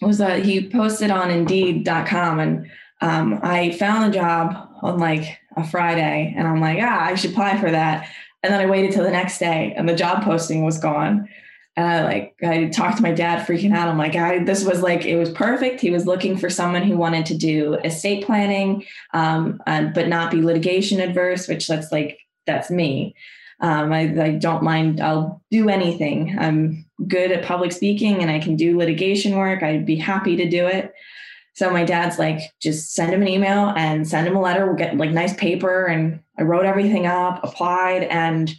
was 0.00 0.18
that 0.18 0.44
he 0.44 0.68
posted 0.68 1.10
on 1.10 1.30
indeed.com 1.30 2.38
and 2.38 2.70
um, 3.00 3.40
I 3.42 3.72
found 3.72 4.10
a 4.10 4.16
job 4.16 4.68
on 4.82 4.98
like 4.98 5.38
a 5.56 5.66
Friday 5.66 6.34
and 6.36 6.46
I'm 6.46 6.60
like, 6.60 6.78
ah, 6.80 7.06
I 7.06 7.14
should 7.14 7.32
apply 7.32 7.58
for 7.58 7.70
that. 7.70 8.08
And 8.42 8.52
then 8.52 8.60
I 8.60 8.66
waited 8.66 8.92
till 8.92 9.04
the 9.04 9.10
next 9.10 9.38
day 9.38 9.74
and 9.76 9.88
the 9.88 9.94
job 9.94 10.22
posting 10.22 10.64
was 10.64 10.78
gone. 10.78 11.28
And 11.76 11.86
I 11.86 12.04
like, 12.04 12.36
I 12.42 12.68
talked 12.68 12.96
to 12.96 13.02
my 13.02 13.12
dad 13.12 13.46
freaking 13.46 13.74
out. 13.74 13.88
I'm 13.88 13.98
like, 13.98 14.16
I, 14.16 14.42
this 14.44 14.64
was 14.64 14.80
like, 14.80 15.04
it 15.04 15.16
was 15.16 15.30
perfect. 15.30 15.80
He 15.80 15.90
was 15.90 16.06
looking 16.06 16.36
for 16.38 16.48
someone 16.48 16.82
who 16.82 16.96
wanted 16.96 17.26
to 17.26 17.36
do 17.36 17.74
estate 17.84 18.24
planning, 18.24 18.84
um, 19.12 19.62
and, 19.66 19.92
but 19.92 20.08
not 20.08 20.30
be 20.30 20.40
litigation 20.40 21.00
adverse, 21.00 21.48
which 21.48 21.68
that's 21.68 21.92
like, 21.92 22.18
that's 22.46 22.70
me. 22.70 23.14
Um, 23.60 23.92
I, 23.92 24.22
I 24.22 24.30
don't 24.32 24.62
mind, 24.62 25.00
I'll 25.00 25.42
do 25.50 25.68
anything. 25.68 26.36
I'm 26.38 26.86
good 27.06 27.30
at 27.32 27.44
public 27.44 27.72
speaking 27.72 28.22
and 28.22 28.30
I 28.30 28.38
can 28.38 28.56
do 28.56 28.78
litigation 28.78 29.36
work. 29.36 29.62
I'd 29.62 29.86
be 29.86 29.96
happy 29.96 30.36
to 30.36 30.48
do 30.48 30.66
it. 30.66 30.92
So 31.54 31.70
my 31.70 31.84
dad's 31.84 32.18
like, 32.18 32.40
just 32.60 32.92
send 32.92 33.14
him 33.14 33.22
an 33.22 33.28
email 33.28 33.72
and 33.76 34.06
send 34.06 34.26
him 34.26 34.36
a 34.36 34.40
letter. 34.42 34.66
We'll 34.66 34.76
get 34.76 34.96
like 34.96 35.10
nice 35.10 35.34
paper. 35.34 35.86
And 35.86 36.20
I 36.38 36.42
wrote 36.42 36.66
everything 36.66 37.06
up, 37.06 37.42
applied, 37.42 38.02
and 38.04 38.54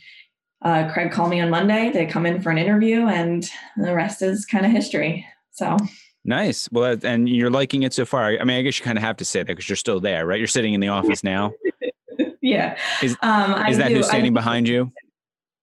uh, 0.61 0.91
Craig 0.91 1.11
called 1.11 1.29
me 1.29 1.39
on 1.39 1.49
Monday 1.49 1.91
to 1.91 2.05
come 2.05 2.25
in 2.25 2.41
for 2.41 2.49
an 2.49 2.57
interview, 2.57 3.07
and 3.07 3.49
the 3.77 3.93
rest 3.93 4.21
is 4.21 4.45
kind 4.45 4.65
of 4.65 4.71
history. 4.71 5.25
So 5.51 5.77
nice. 6.25 6.69
Well, 6.71 6.97
and 7.03 7.29
you're 7.29 7.49
liking 7.49 7.83
it 7.83 7.93
so 7.93 8.05
far. 8.05 8.37
I 8.39 8.43
mean, 8.43 8.57
I 8.57 8.61
guess 8.61 8.79
you 8.79 8.85
kind 8.85 8.97
of 8.97 9.03
have 9.03 9.17
to 9.17 9.25
say 9.25 9.39
that 9.39 9.47
because 9.47 9.69
you're 9.69 9.75
still 9.75 9.99
there, 9.99 10.25
right? 10.25 10.39
You're 10.39 10.47
sitting 10.47 10.73
in 10.73 10.79
the 10.79 10.89
office 10.89 11.23
now. 11.23 11.53
yeah. 12.41 12.77
Is, 13.01 13.15
um, 13.21 13.53
is 13.67 13.77
that 13.77 13.89
do, 13.89 13.95
who's 13.95 14.07
standing 14.07 14.33
I, 14.33 14.39
behind 14.39 14.67
you? 14.67 14.91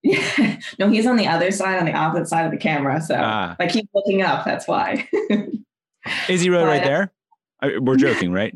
Yeah. 0.06 0.58
no, 0.78 0.90
he's 0.90 1.06
on 1.06 1.16
the 1.16 1.26
other 1.26 1.50
side, 1.50 1.78
on 1.78 1.86
the 1.86 1.94
opposite 1.94 2.28
side 2.28 2.44
of 2.44 2.50
the 2.50 2.58
camera. 2.58 3.00
So 3.00 3.16
ah. 3.18 3.56
I 3.58 3.66
keep 3.66 3.88
looking 3.94 4.20
up. 4.20 4.44
That's 4.44 4.68
why. 4.68 5.08
is 6.28 6.42
he 6.42 6.50
right, 6.50 6.62
right 6.62 6.84
there? 6.84 7.10
We're 7.80 7.96
joking, 7.96 8.30
right? 8.30 8.52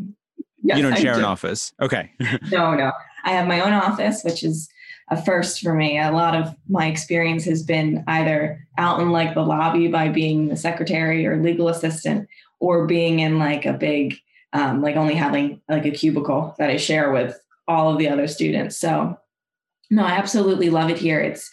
yes, 0.63 0.77
you 0.77 0.83
don't 0.83 0.99
share 0.99 1.15
do. 1.15 1.21
an 1.21 1.25
office. 1.25 1.73
Okay. 1.81 2.11
no, 2.51 2.75
no. 2.75 2.93
I 3.25 3.31
have 3.31 3.49
my 3.49 3.61
own 3.61 3.73
office, 3.73 4.23
which 4.23 4.45
is 4.45 4.69
a 5.11 5.21
first 5.23 5.61
for 5.61 5.75
me. 5.75 5.99
A 5.99 6.13
lot 6.13 6.35
of 6.35 6.55
my 6.69 6.87
experience 6.87 7.45
has 7.45 7.63
been 7.63 8.05
either 8.07 8.67
out 8.77 9.01
in 9.01 9.11
like 9.11 9.35
the 9.35 9.43
lobby 9.43 9.89
by 9.89 10.09
being 10.09 10.49
the 10.49 10.57
secretary 10.57 11.27
or 11.27 11.43
legal 11.43 11.69
assistant, 11.69 12.29
or 12.61 12.87
being 12.87 13.21
in 13.21 13.39
like 13.39 13.67
a 13.67 13.73
big, 13.73 14.17
um, 14.53 14.83
like 14.83 14.97
only 14.97 15.15
having 15.15 15.61
like 15.69 15.87
a 15.87 15.91
cubicle 15.91 16.55
that 16.59 16.71
I 16.71 16.77
share 16.77 17.11
with 17.11 17.39
all 17.67 17.93
of 17.93 17.99
the 17.99 18.09
other 18.09 18.27
students. 18.27 18.77
So 18.77 19.19
no, 19.91 20.05
I 20.05 20.13
absolutely 20.13 20.71
love 20.71 20.91
it 20.91 20.99
here. 20.99 21.21
It's 21.21 21.51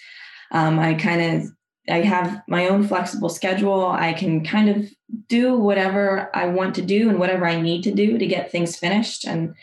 um, 0.52 0.80
I 0.80 0.94
kind 0.96 1.22
of 1.22 1.52
I 1.88 2.02
have 2.02 2.42
my 2.48 2.68
own 2.68 2.88
flexible 2.88 3.30
schedule. 3.30 3.86
I 3.86 4.14
can 4.14 4.44
kind 4.44 4.70
of 4.70 4.90
do 5.28 5.58
whatever 5.58 6.32
I 6.34 6.48
want 6.48 6.76
to 6.76 6.82
do 6.82 7.10
and 7.10 7.20
whatever 7.20 7.46
I 7.46 7.62
need 7.62 7.84
to 7.84 7.92
do 7.92 8.18
to 8.18 8.26
get 8.26 8.52
things 8.52 8.76
finished. 8.76 9.26
And 9.26 9.54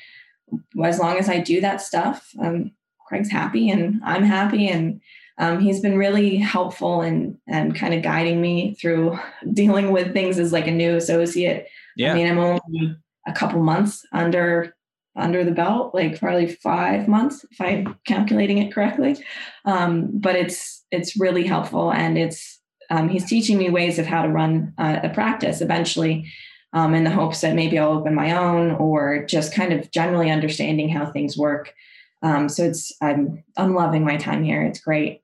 as 0.82 0.98
long 1.00 1.18
as 1.18 1.28
I 1.28 1.40
do 1.40 1.60
that 1.60 1.80
stuff, 1.80 2.30
um, 2.40 2.72
Craig's 3.12 3.30
happy 3.30 3.68
and 3.68 4.00
I'm 4.04 4.22
happy. 4.22 4.68
And 4.68 5.02
um, 5.36 5.60
he's 5.60 5.80
been 5.80 5.98
really 5.98 6.36
helpful 6.36 7.02
and 7.02 7.36
and 7.46 7.74
kind 7.74 7.92
of 7.92 8.02
guiding 8.02 8.40
me 8.40 8.74
through 8.80 9.18
dealing 9.52 9.92
with 9.92 10.14
things 10.14 10.38
as 10.38 10.50
like 10.50 10.66
a 10.66 10.70
new 10.72 10.96
associate. 10.96 11.68
Yeah. 11.94 12.12
I 12.12 12.14
mean, 12.14 12.26
I'm 12.26 12.38
only 12.38 12.96
a 13.26 13.32
couple 13.32 13.62
months 13.62 14.06
under 14.12 14.74
under 15.14 15.44
the 15.44 15.50
belt, 15.50 15.94
like 15.94 16.18
probably 16.18 16.46
five 16.46 17.06
months 17.06 17.44
if 17.50 17.60
I'm 17.60 17.98
calculating 18.06 18.56
it 18.58 18.72
correctly. 18.72 19.18
Um, 19.66 20.08
but 20.14 20.36
it's 20.36 20.82
it's 20.90 21.20
really 21.20 21.46
helpful, 21.46 21.92
and 21.92 22.16
it's 22.16 22.60
um, 22.88 23.10
he's 23.10 23.26
teaching 23.26 23.58
me 23.58 23.68
ways 23.68 23.98
of 23.98 24.06
how 24.06 24.22
to 24.22 24.28
run 24.30 24.72
uh, 24.78 25.00
a 25.02 25.10
practice 25.10 25.60
eventually. 25.60 26.32
Um, 26.74 26.94
in 26.94 27.04
the 27.04 27.10
hopes 27.10 27.42
that 27.42 27.54
maybe 27.54 27.78
I'll 27.78 27.98
open 27.98 28.14
my 28.14 28.34
own 28.34 28.70
or 28.70 29.26
just 29.26 29.54
kind 29.54 29.74
of 29.74 29.90
generally 29.90 30.30
understanding 30.30 30.88
how 30.88 31.04
things 31.04 31.36
work. 31.36 31.74
Um, 32.22 32.48
so 32.48 32.64
it's 32.64 32.92
I'm 33.00 33.42
I'm 33.56 33.74
loving 33.74 34.04
my 34.04 34.16
time 34.16 34.44
here. 34.44 34.62
It's 34.62 34.80
great. 34.80 35.22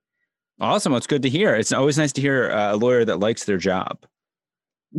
Awesome. 0.60 0.92
It's 0.94 1.06
good 1.06 1.22
to 1.22 1.28
hear. 1.28 1.54
It's 1.54 1.72
always 1.72 1.96
nice 1.96 2.12
to 2.14 2.20
hear 2.20 2.50
uh, 2.50 2.74
a 2.74 2.76
lawyer 2.76 3.04
that 3.04 3.20
likes 3.20 3.44
their 3.44 3.58
job, 3.58 4.04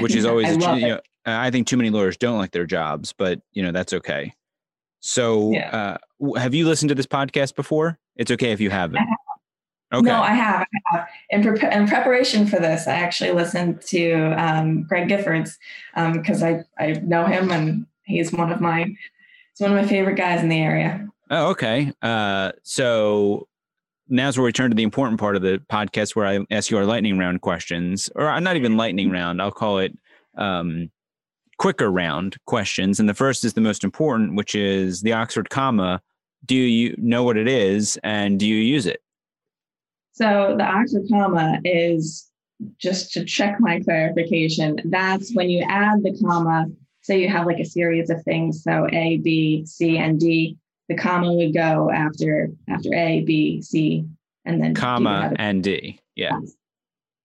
which 0.00 0.16
is 0.16 0.24
always, 0.24 0.48
I, 0.64 0.72
a, 0.72 0.76
you 0.76 0.88
know, 0.88 1.00
I 1.24 1.50
think 1.50 1.68
too 1.68 1.76
many 1.76 1.90
lawyers 1.90 2.16
don't 2.16 2.38
like 2.38 2.50
their 2.50 2.66
jobs, 2.66 3.12
but 3.12 3.40
you 3.52 3.62
know, 3.62 3.70
that's 3.70 3.92
okay. 3.92 4.32
So, 5.00 5.52
yeah. 5.52 5.98
uh, 6.20 6.38
have 6.38 6.54
you 6.54 6.66
listened 6.66 6.88
to 6.88 6.96
this 6.96 7.06
podcast 7.06 7.54
before? 7.54 7.98
It's 8.16 8.32
okay 8.32 8.50
if 8.50 8.60
you 8.60 8.70
haven't. 8.70 8.98
Have. 8.98 9.18
Okay. 9.94 10.08
No, 10.08 10.20
I 10.20 10.30
have. 10.30 10.62
I 10.62 10.96
have. 10.96 11.08
In, 11.30 11.42
pre- 11.42 11.72
in, 11.72 11.86
preparation 11.86 12.46
for 12.46 12.58
this, 12.58 12.88
I 12.88 12.94
actually 12.94 13.30
listened 13.30 13.82
to 13.82 14.34
um, 14.36 14.82
Greg 14.82 15.08
Gifford's 15.08 15.58
because 15.94 16.42
um, 16.42 16.64
I, 16.78 16.84
I 16.84 16.92
know 16.94 17.26
him 17.26 17.52
and 17.52 17.86
he's 18.02 18.32
one 18.32 18.50
of 18.50 18.60
my 18.60 18.82
he's 18.84 19.60
one 19.60 19.76
of 19.76 19.80
my 19.80 19.88
favorite 19.88 20.16
guys 20.16 20.42
in 20.42 20.48
the 20.48 20.58
area. 20.58 21.05
Oh, 21.30 21.48
okay. 21.50 21.92
Uh, 22.02 22.52
so 22.62 23.48
now's 24.08 24.38
where 24.38 24.44
we 24.44 24.52
turn 24.52 24.70
to 24.70 24.76
the 24.76 24.82
important 24.82 25.18
part 25.18 25.34
of 25.34 25.42
the 25.42 25.60
podcast 25.70 26.14
where 26.14 26.26
I 26.26 26.38
ask 26.50 26.70
you 26.70 26.78
our 26.78 26.86
lightning 26.86 27.18
round 27.18 27.40
questions, 27.40 28.08
or 28.14 28.40
not 28.40 28.56
even 28.56 28.76
lightning 28.76 29.10
round. 29.10 29.42
I'll 29.42 29.50
call 29.50 29.78
it 29.78 29.96
um, 30.36 30.90
quicker 31.58 31.90
round 31.90 32.36
questions. 32.46 33.00
And 33.00 33.08
the 33.08 33.14
first 33.14 33.44
is 33.44 33.54
the 33.54 33.60
most 33.60 33.82
important, 33.82 34.36
which 34.36 34.54
is 34.54 35.02
the 35.02 35.12
Oxford 35.12 35.50
comma. 35.50 36.00
Do 36.44 36.54
you 36.54 36.94
know 36.98 37.24
what 37.24 37.36
it 37.36 37.48
is 37.48 37.98
and 38.04 38.38
do 38.38 38.46
you 38.46 38.56
use 38.56 38.86
it? 38.86 39.00
So 40.12 40.54
the 40.56 40.64
Oxford 40.64 41.08
comma 41.10 41.58
is 41.64 42.30
just 42.78 43.12
to 43.14 43.24
check 43.24 43.56
my 43.58 43.80
clarification. 43.80 44.78
That's 44.84 45.34
when 45.34 45.50
you 45.50 45.64
add 45.68 46.04
the 46.04 46.16
comma, 46.22 46.66
say 47.02 47.20
you 47.20 47.28
have 47.28 47.46
like 47.46 47.58
a 47.58 47.64
series 47.64 48.10
of 48.10 48.22
things. 48.22 48.62
So 48.62 48.86
A, 48.92 49.16
B, 49.16 49.66
C, 49.66 49.98
and 49.98 50.20
D 50.20 50.56
the 50.88 50.96
comma 50.96 51.32
would 51.32 51.54
go 51.54 51.90
after 51.90 52.50
after 52.68 52.94
A, 52.94 53.22
B, 53.22 53.62
C, 53.62 54.06
and 54.44 54.62
then 54.62 54.74
comma 54.74 55.32
and 55.36 55.62
D. 55.62 56.00
Yeah. 56.14 56.38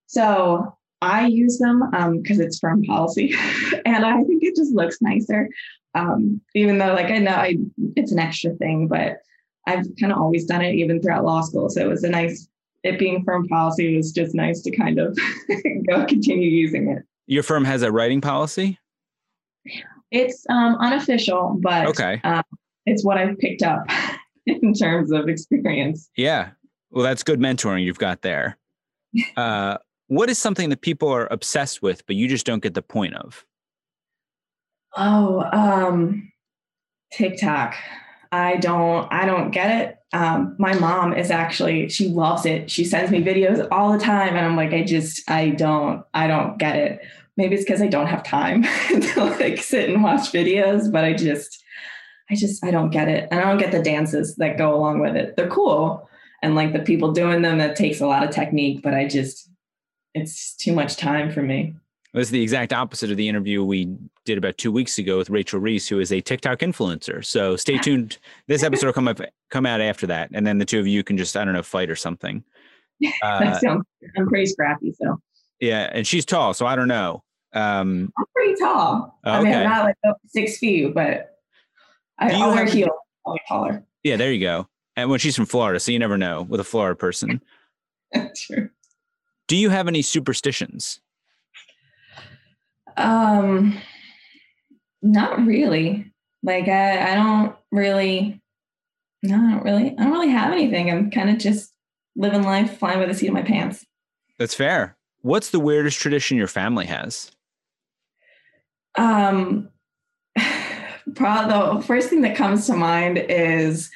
So 0.07 0.77
I 1.01 1.27
use 1.27 1.57
them 1.57 1.83
because 2.21 2.39
um, 2.39 2.45
it's 2.45 2.59
firm 2.59 2.83
policy, 2.83 3.33
and 3.85 4.05
I 4.05 4.23
think 4.23 4.43
it 4.43 4.55
just 4.55 4.73
looks 4.73 5.01
nicer. 5.01 5.49
Um, 5.93 6.41
even 6.55 6.77
though, 6.77 6.93
like 6.93 7.07
I 7.07 7.17
know, 7.17 7.31
I 7.31 7.57
it's 7.95 8.11
an 8.11 8.19
extra 8.19 8.51
thing, 8.55 8.87
but 8.87 9.17
I've 9.67 9.85
kind 9.99 10.11
of 10.11 10.17
always 10.17 10.45
done 10.45 10.61
it 10.61 10.75
even 10.75 11.01
throughout 11.01 11.25
law 11.25 11.41
school. 11.41 11.69
So 11.69 11.81
it 11.81 11.87
was 11.87 12.03
a 12.03 12.09
nice. 12.09 12.47
It 12.83 12.97
being 12.97 13.23
firm 13.23 13.47
policy 13.47 13.95
was 13.95 14.11
just 14.11 14.33
nice 14.33 14.61
to 14.63 14.75
kind 14.75 14.97
of 14.97 15.15
go 15.87 16.03
continue 16.05 16.49
using 16.49 16.89
it. 16.89 17.03
Your 17.27 17.43
firm 17.43 17.63
has 17.63 17.83
a 17.83 17.91
writing 17.91 18.21
policy. 18.21 18.79
It's 20.09 20.45
um, 20.49 20.77
unofficial, 20.79 21.59
but 21.61 21.87
okay. 21.87 22.19
Um, 22.23 22.43
it's 22.85 23.03
what 23.03 23.17
I've 23.17 23.37
picked 23.37 23.63
up 23.63 23.87
in 24.45 24.73
terms 24.73 25.11
of 25.11 25.27
experience. 25.29 26.09
Yeah. 26.15 26.51
Well, 26.89 27.03
that's 27.03 27.23
good 27.23 27.39
mentoring 27.39 27.83
you've 27.83 27.99
got 27.99 28.21
there. 28.21 28.57
Uh, 29.35 29.77
what 30.07 30.29
is 30.29 30.37
something 30.37 30.69
that 30.69 30.81
people 30.81 31.09
are 31.09 31.27
obsessed 31.31 31.81
with, 31.81 32.05
but 32.05 32.15
you 32.15 32.29
just 32.29 32.45
don't 32.45 32.63
get 32.63 32.73
the 32.73 32.81
point 32.81 33.13
of? 33.15 33.45
Oh, 34.95 35.41
um, 35.51 36.31
TikTok. 37.13 37.75
I 38.31 38.57
don't, 38.57 39.11
I 39.11 39.25
don't 39.25 39.51
get 39.51 39.81
it. 39.81 39.97
Um, 40.13 40.55
my 40.59 40.73
mom 40.73 41.13
is 41.13 41.31
actually, 41.31 41.89
she 41.89 42.07
loves 42.09 42.45
it. 42.45 42.69
She 42.69 42.85
sends 42.85 43.11
me 43.11 43.21
videos 43.21 43.67
all 43.71 43.91
the 43.91 43.99
time. 43.99 44.35
And 44.35 44.45
I'm 44.45 44.55
like, 44.55 44.73
I 44.73 44.83
just, 44.83 45.29
I 45.29 45.49
don't, 45.49 46.03
I 46.13 46.27
don't 46.27 46.57
get 46.57 46.75
it. 46.75 47.01
Maybe 47.37 47.55
it's 47.55 47.63
because 47.63 47.81
I 47.81 47.87
don't 47.87 48.07
have 48.07 48.23
time 48.23 48.63
to 48.87 49.23
like 49.39 49.61
sit 49.61 49.89
and 49.89 50.03
watch 50.03 50.31
videos, 50.31 50.91
but 50.91 51.03
I 51.03 51.13
just, 51.13 51.60
I 52.31 52.35
just 52.35 52.63
I 52.63 52.71
don't 52.71 52.89
get 52.89 53.09
it. 53.09 53.27
And 53.29 53.39
I 53.39 53.43
don't 53.43 53.57
get 53.57 53.71
the 53.71 53.81
dances 53.81 54.35
that 54.37 54.57
go 54.57 54.73
along 54.73 54.99
with 54.99 55.15
it. 55.15 55.35
They're 55.35 55.49
cool. 55.49 56.09
And 56.41 56.55
like 56.55 56.73
the 56.73 56.79
people 56.79 57.11
doing 57.11 57.41
them, 57.41 57.57
that 57.57 57.75
takes 57.75 57.99
a 57.99 58.07
lot 58.07 58.23
of 58.23 58.31
technique, 58.31 58.81
but 58.81 58.93
I 58.93 59.07
just 59.07 59.49
it's 60.13 60.55
too 60.55 60.73
much 60.73 60.97
time 60.97 61.31
for 61.31 61.41
me. 61.41 61.75
It 62.13 62.17
was 62.17 62.29
the 62.29 62.41
exact 62.41 62.73
opposite 62.73 63.11
of 63.11 63.17
the 63.17 63.29
interview 63.29 63.63
we 63.63 63.95
did 64.25 64.37
about 64.37 64.57
two 64.57 64.71
weeks 64.71 64.97
ago 64.97 65.17
with 65.17 65.29
Rachel 65.29 65.61
Reese, 65.61 65.87
who 65.87 65.99
is 65.99 66.11
a 66.11 66.19
TikTok 66.19 66.59
influencer. 66.59 67.23
So 67.23 67.55
stay 67.55 67.77
tuned. 67.77 68.17
This 68.47 68.63
episode 68.63 68.87
will 68.87 68.93
come 68.93 69.07
up 69.07 69.21
come 69.49 69.65
out 69.65 69.81
after 69.81 70.07
that, 70.07 70.29
and 70.33 70.47
then 70.47 70.57
the 70.57 70.65
two 70.65 70.79
of 70.79 70.87
you 70.87 71.03
can 71.03 71.17
just 71.17 71.35
I 71.35 71.45
don't 71.45 71.53
know 71.53 71.63
fight 71.63 71.89
or 71.89 71.95
something. 71.95 72.43
Uh, 73.23 73.57
sounds, 73.57 73.83
I'm 74.15 74.27
pretty 74.27 74.45
scrappy, 74.45 74.93
so 74.93 75.19
yeah, 75.59 75.89
and 75.91 76.05
she's 76.05 76.23
tall, 76.23 76.53
so 76.53 76.67
I 76.67 76.75
don't 76.75 76.87
know. 76.87 77.23
Um, 77.51 78.13
I'm 78.15 78.25
pretty 78.35 78.53
tall. 78.59 79.19
Okay. 79.25 79.35
I 79.35 79.43
mean, 79.43 79.53
I'm 79.53 79.63
not 79.63 79.85
like 79.85 79.95
six 80.27 80.59
feet, 80.59 80.93
but 80.93 81.30
I, 82.21 82.31
I'll 82.33 82.51
wear 82.51 82.65
heels. 82.65 82.91
I'll 83.25 83.33
be 83.33 83.41
taller. 83.47 83.83
Yeah, 84.03 84.15
there 84.15 84.31
you 84.31 84.39
go. 84.39 84.67
And 84.95 85.09
when 85.09 85.19
she's 85.19 85.35
from 85.35 85.45
Florida, 85.47 85.79
so 85.79 85.91
you 85.91 85.99
never 85.99 86.17
know 86.17 86.43
with 86.43 86.59
a 86.59 86.63
Florida 86.63 86.95
person. 86.95 87.41
True. 88.35 88.69
Do 89.47 89.57
you 89.57 89.69
have 89.69 89.87
any 89.87 90.01
superstitions? 90.01 91.01
Um, 92.97 93.77
not 95.01 95.45
really. 95.45 96.11
Like 96.43 96.67
I, 96.67 97.11
I 97.11 97.15
don't 97.15 97.55
really. 97.71 98.41
No, 99.23 99.35
I 99.35 99.51
don't 99.51 99.63
really. 99.63 99.95
I 99.97 100.03
don't 100.03 100.11
really 100.11 100.29
have 100.29 100.51
anything. 100.51 100.89
I'm 100.89 101.11
kind 101.11 101.29
of 101.29 101.37
just 101.37 101.73
living 102.15 102.43
life, 102.43 102.77
flying 102.77 102.99
by 102.99 103.05
the 103.05 103.13
seat 103.13 103.27
of 103.27 103.33
my 103.33 103.43
pants. 103.43 103.85
That's 104.37 104.55
fair. 104.55 104.97
What's 105.21 105.51
the 105.51 105.59
weirdest 105.59 105.99
tradition 105.99 106.37
your 106.37 106.47
family 106.47 106.85
has? 106.87 107.31
Um, 108.97 109.69
the 111.05 111.83
first 111.85 112.09
thing 112.09 112.21
that 112.21 112.35
comes 112.35 112.67
to 112.67 112.75
mind 112.75 113.17
is 113.17 113.91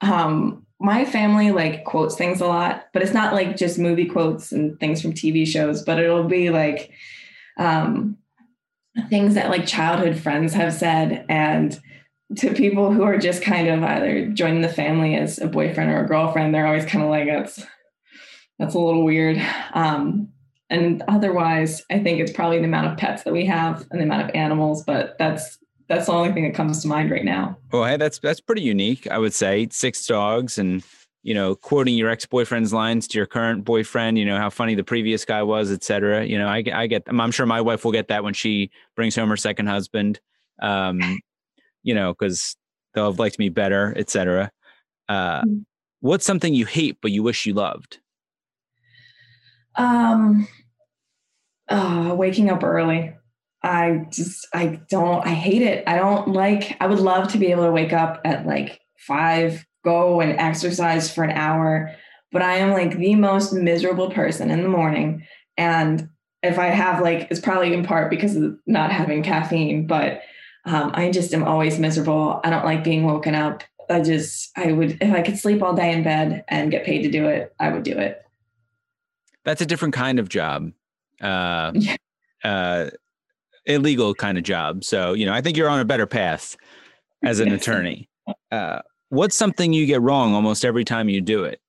um, 0.00 0.66
my 0.80 1.04
family 1.04 1.50
like 1.50 1.84
quotes 1.84 2.14
things 2.14 2.40
a 2.40 2.46
lot, 2.46 2.86
but 2.92 3.02
it's 3.02 3.14
not 3.14 3.34
like 3.34 3.56
just 3.56 3.78
movie 3.78 4.06
quotes 4.06 4.52
and 4.52 4.78
things 4.78 5.02
from 5.02 5.12
TV 5.12 5.46
shows, 5.46 5.82
but 5.82 5.98
it'll 5.98 6.28
be 6.28 6.50
like 6.50 6.92
um, 7.58 8.16
things 9.08 9.34
that 9.34 9.50
like 9.50 9.66
childhood 9.66 10.16
friends 10.16 10.52
have 10.54 10.72
said 10.72 11.24
and 11.28 11.80
to 12.36 12.52
people 12.52 12.92
who 12.92 13.02
are 13.02 13.18
just 13.18 13.42
kind 13.42 13.68
of 13.68 13.82
either 13.82 14.28
joining 14.28 14.60
the 14.60 14.68
family 14.68 15.16
as 15.16 15.38
a 15.38 15.46
boyfriend 15.46 15.90
or 15.90 16.04
a 16.04 16.06
girlfriend, 16.06 16.54
they're 16.54 16.66
always 16.66 16.84
kind 16.84 17.02
of 17.02 17.10
like 17.10 17.26
that's 17.26 17.64
that's 18.58 18.74
a 18.74 18.78
little 18.78 19.04
weird. 19.04 19.40
Um, 19.72 20.28
and 20.68 21.02
otherwise, 21.08 21.82
I 21.90 22.00
think 22.00 22.20
it's 22.20 22.32
probably 22.32 22.58
the 22.58 22.64
amount 22.64 22.88
of 22.88 22.98
pets 22.98 23.22
that 23.22 23.32
we 23.32 23.46
have 23.46 23.86
and 23.90 24.00
the 24.00 24.04
amount 24.04 24.28
of 24.28 24.34
animals, 24.34 24.84
but 24.84 25.16
that's 25.18 25.58
that's 25.88 26.06
the 26.06 26.12
only 26.12 26.32
thing 26.32 26.44
that 26.44 26.54
comes 26.54 26.82
to 26.82 26.88
mind 26.88 27.10
right 27.10 27.24
now. 27.24 27.58
Well, 27.72 27.84
hey, 27.84 27.96
that's 27.96 28.18
that's 28.18 28.40
pretty 28.40 28.62
unique, 28.62 29.06
I 29.10 29.18
would 29.18 29.34
say. 29.34 29.68
Six 29.70 30.06
dogs 30.06 30.58
and 30.58 30.82
you 31.22 31.34
know, 31.34 31.54
quoting 31.54 31.94
your 31.94 32.08
ex-boyfriend's 32.08 32.72
lines 32.72 33.06
to 33.08 33.18
your 33.18 33.26
current 33.26 33.64
boyfriend, 33.64 34.16
you 34.16 34.24
know, 34.24 34.38
how 34.38 34.48
funny 34.48 34.74
the 34.74 34.84
previous 34.84 35.24
guy 35.24 35.42
was, 35.42 35.70
etc. 35.70 36.24
You 36.24 36.38
know, 36.38 36.46
I, 36.46 36.62
I 36.72 36.86
get, 36.86 37.02
I'm 37.06 37.30
sure 37.32 37.44
my 37.44 37.60
wife 37.60 37.84
will 37.84 37.92
get 37.92 38.08
that 38.08 38.24
when 38.24 38.34
she 38.34 38.70
brings 38.96 39.16
home 39.16 39.28
her 39.28 39.36
second 39.36 39.66
husband, 39.66 40.20
um, 40.62 41.18
you 41.82 41.94
know, 41.94 42.14
because 42.14 42.56
they'll 42.94 43.10
have 43.10 43.18
liked 43.18 43.38
me 43.38 43.48
better, 43.48 43.92
etc. 43.96 44.50
Uh, 45.08 45.42
mm-hmm. 45.42 45.58
What's 46.00 46.24
something 46.24 46.54
you 46.54 46.64
hate 46.64 46.98
but 47.02 47.10
you 47.10 47.22
wish 47.22 47.44
you 47.44 47.52
loved? 47.52 47.98
Um, 49.74 50.48
uh, 51.68 52.14
waking 52.16 52.48
up 52.48 52.62
early. 52.62 53.12
I 53.62 54.06
just 54.10 54.46
I 54.54 54.80
don't 54.88 55.26
I 55.26 55.30
hate 55.30 55.62
it. 55.62 55.84
I 55.86 55.96
don't 55.96 56.28
like 56.28 56.76
I 56.80 56.86
would 56.86 57.00
love 57.00 57.28
to 57.32 57.38
be 57.38 57.50
able 57.50 57.64
to 57.64 57.72
wake 57.72 57.92
up 57.92 58.20
at 58.24 58.46
like 58.46 58.80
5, 59.06 59.64
go 59.84 60.20
and 60.20 60.38
exercise 60.38 61.12
for 61.12 61.24
an 61.24 61.32
hour, 61.32 61.94
but 62.30 62.42
I 62.42 62.56
am 62.56 62.70
like 62.70 62.96
the 62.96 63.14
most 63.14 63.52
miserable 63.52 64.10
person 64.10 64.50
in 64.50 64.62
the 64.62 64.68
morning 64.68 65.26
and 65.56 66.08
if 66.42 66.58
I 66.58 66.66
have 66.66 67.02
like 67.02 67.28
it's 67.30 67.40
probably 67.40 67.74
in 67.74 67.84
part 67.84 68.10
because 68.10 68.36
of 68.36 68.56
not 68.66 68.92
having 68.92 69.22
caffeine, 69.22 69.86
but 69.86 70.22
um, 70.64 70.92
I 70.94 71.10
just 71.10 71.32
am 71.34 71.44
always 71.44 71.78
miserable. 71.78 72.40
I 72.44 72.50
don't 72.50 72.64
like 72.64 72.84
being 72.84 73.04
woken 73.04 73.34
up. 73.34 73.64
I 73.90 74.00
just 74.00 74.50
I 74.56 74.72
would 74.72 74.98
if 75.00 75.12
I 75.12 75.22
could 75.22 75.38
sleep 75.38 75.62
all 75.62 75.74
day 75.74 75.92
in 75.92 76.02
bed 76.02 76.44
and 76.48 76.70
get 76.70 76.84
paid 76.84 77.02
to 77.02 77.10
do 77.10 77.26
it, 77.26 77.54
I 77.58 77.70
would 77.70 77.82
do 77.82 77.96
it. 77.98 78.22
That's 79.44 79.62
a 79.62 79.66
different 79.66 79.94
kind 79.94 80.18
of 80.18 80.28
job. 80.28 80.72
Uh, 81.20 81.72
yeah. 81.74 81.96
uh, 82.44 82.90
illegal 83.68 84.14
kind 84.14 84.38
of 84.38 84.44
job. 84.44 84.82
So, 84.82 85.12
you 85.12 85.26
know, 85.26 85.32
I 85.32 85.40
think 85.40 85.56
you're 85.56 85.68
on 85.68 85.78
a 85.78 85.84
better 85.84 86.06
path 86.06 86.56
as 87.22 87.38
an 87.38 87.52
attorney. 87.52 88.08
Uh, 88.50 88.80
what's 89.10 89.36
something 89.36 89.72
you 89.72 89.86
get 89.86 90.02
wrong 90.02 90.34
almost 90.34 90.64
every 90.64 90.84
time 90.84 91.08
you 91.08 91.20
do 91.20 91.44
it? 91.44 91.60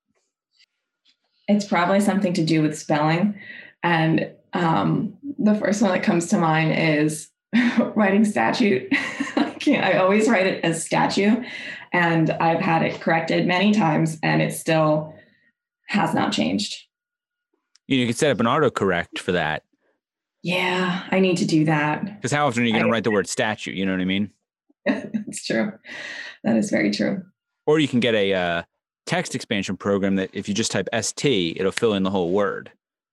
It's 1.48 1.64
probably 1.64 2.00
something 2.00 2.32
to 2.34 2.44
do 2.44 2.62
with 2.62 2.78
spelling. 2.78 3.38
And 3.82 4.30
um, 4.52 5.16
the 5.38 5.54
first 5.54 5.82
one 5.82 5.92
that 5.92 6.02
comes 6.02 6.28
to 6.28 6.38
mind 6.38 6.72
is 6.72 7.28
writing 7.94 8.24
statute. 8.24 8.88
I 9.36 9.54
can't. 9.58 9.84
I 9.84 9.98
always 9.98 10.28
write 10.28 10.46
it 10.46 10.64
as 10.64 10.84
statue, 10.84 11.42
and 11.92 12.30
I've 12.30 12.60
had 12.60 12.82
it 12.82 13.00
corrected 13.00 13.46
many 13.46 13.72
times, 13.72 14.18
and 14.22 14.40
it 14.40 14.52
still 14.52 15.14
has 15.88 16.14
not 16.14 16.32
changed. 16.32 16.76
You, 17.86 17.96
know, 17.96 18.00
you 18.02 18.06
could 18.06 18.16
set 18.16 18.30
up 18.30 18.40
an 18.40 18.46
autocorrect 18.46 19.18
for 19.18 19.32
that. 19.32 19.64
Yeah, 20.42 21.06
I 21.10 21.20
need 21.20 21.36
to 21.38 21.44
do 21.44 21.64
that. 21.66 22.04
Because 22.04 22.32
how 22.32 22.46
often 22.46 22.62
are 22.62 22.66
you 22.66 22.72
going 22.72 22.84
to 22.84 22.90
write 22.90 23.04
the 23.04 23.10
word 23.10 23.28
statue? 23.28 23.72
You 23.72 23.84
know 23.84 23.92
what 23.92 24.00
I 24.00 24.06
mean? 24.06 24.30
That's 24.86 25.44
true. 25.44 25.72
That 26.44 26.56
is 26.56 26.70
very 26.70 26.90
true. 26.90 27.22
Or 27.66 27.78
you 27.78 27.88
can 27.88 28.00
get 28.00 28.14
a 28.14 28.32
uh, 28.32 28.62
text 29.06 29.34
expansion 29.34 29.76
program 29.76 30.16
that 30.16 30.30
if 30.32 30.48
you 30.48 30.54
just 30.54 30.72
type 30.72 30.88
ST, 30.98 31.56
it'll 31.58 31.72
fill 31.72 31.94
in 31.94 32.02
the 32.02 32.10
whole 32.10 32.30
word. 32.30 32.72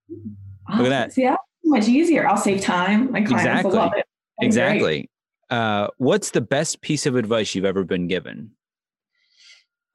Oh, 0.09 0.77
Look 0.77 0.85
at 0.85 0.89
that. 0.89 1.13
See, 1.13 1.23
that's 1.23 1.37
much 1.65 1.87
easier. 1.87 2.27
I'll 2.27 2.37
save 2.37 2.61
time. 2.61 3.11
My 3.11 3.21
clients 3.21 3.33
exactly. 3.33 3.69
will 3.71 3.77
love 3.77 3.93
it. 3.97 4.05
That's 4.39 4.45
exactly. 4.45 5.09
Uh, 5.49 5.87
what's 5.97 6.31
the 6.31 6.41
best 6.41 6.81
piece 6.81 7.05
of 7.05 7.15
advice 7.15 7.55
you've 7.55 7.65
ever 7.65 7.83
been 7.83 8.07
given? 8.07 8.51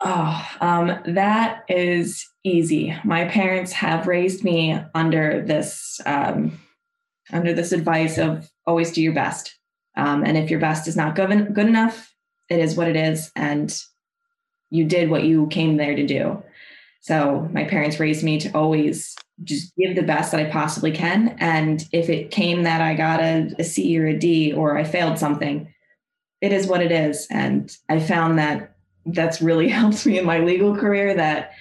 Oh, 0.00 0.48
um, 0.60 0.98
that 1.06 1.64
is 1.68 2.28
easy. 2.42 2.96
My 3.04 3.26
parents 3.26 3.72
have 3.72 4.06
raised 4.06 4.42
me 4.42 4.78
under 4.94 5.42
this 5.42 6.00
um, 6.04 6.58
under 7.30 7.52
this 7.52 7.72
advice 7.72 8.18
of 8.18 8.50
always 8.66 8.92
do 8.92 9.02
your 9.02 9.12
best. 9.12 9.56
Um, 9.96 10.24
and 10.24 10.36
if 10.36 10.50
your 10.50 10.60
best 10.60 10.88
is 10.88 10.96
not 10.96 11.14
good, 11.14 11.54
good 11.54 11.66
enough, 11.66 12.14
it 12.48 12.58
is 12.58 12.76
what 12.76 12.88
it 12.88 12.96
is, 12.96 13.30
and 13.36 13.74
you 14.70 14.84
did 14.84 15.10
what 15.10 15.24
you 15.24 15.46
came 15.48 15.76
there 15.76 15.94
to 15.94 16.06
do. 16.06 16.42
So 17.00 17.48
my 17.52 17.64
parents 17.64 18.00
raised 18.00 18.22
me 18.22 18.38
to 18.40 18.50
always 18.52 19.16
just 19.44 19.72
give 19.76 19.96
the 19.96 20.02
best 20.02 20.32
that 20.32 20.40
I 20.40 20.50
possibly 20.50 20.92
can. 20.92 21.36
And 21.40 21.84
if 21.92 22.08
it 22.08 22.30
came 22.30 22.62
that 22.62 22.80
I 22.80 22.94
got 22.94 23.20
a, 23.20 23.52
a 23.58 23.64
C 23.64 23.98
or 23.98 24.06
a 24.06 24.18
D 24.18 24.52
or 24.52 24.78
I 24.78 24.84
failed 24.84 25.18
something, 25.18 25.72
it 26.40 26.52
is 26.52 26.66
what 26.66 26.80
it 26.80 26.92
is. 26.92 27.26
And 27.30 27.74
I 27.88 27.98
found 27.98 28.38
that 28.38 28.74
that's 29.06 29.42
really 29.42 29.68
helped 29.80 30.06
me 30.06 30.18
in 30.18 30.24
my 30.24 30.38
legal 30.38 30.76
career 30.76 31.14
that 31.14 31.52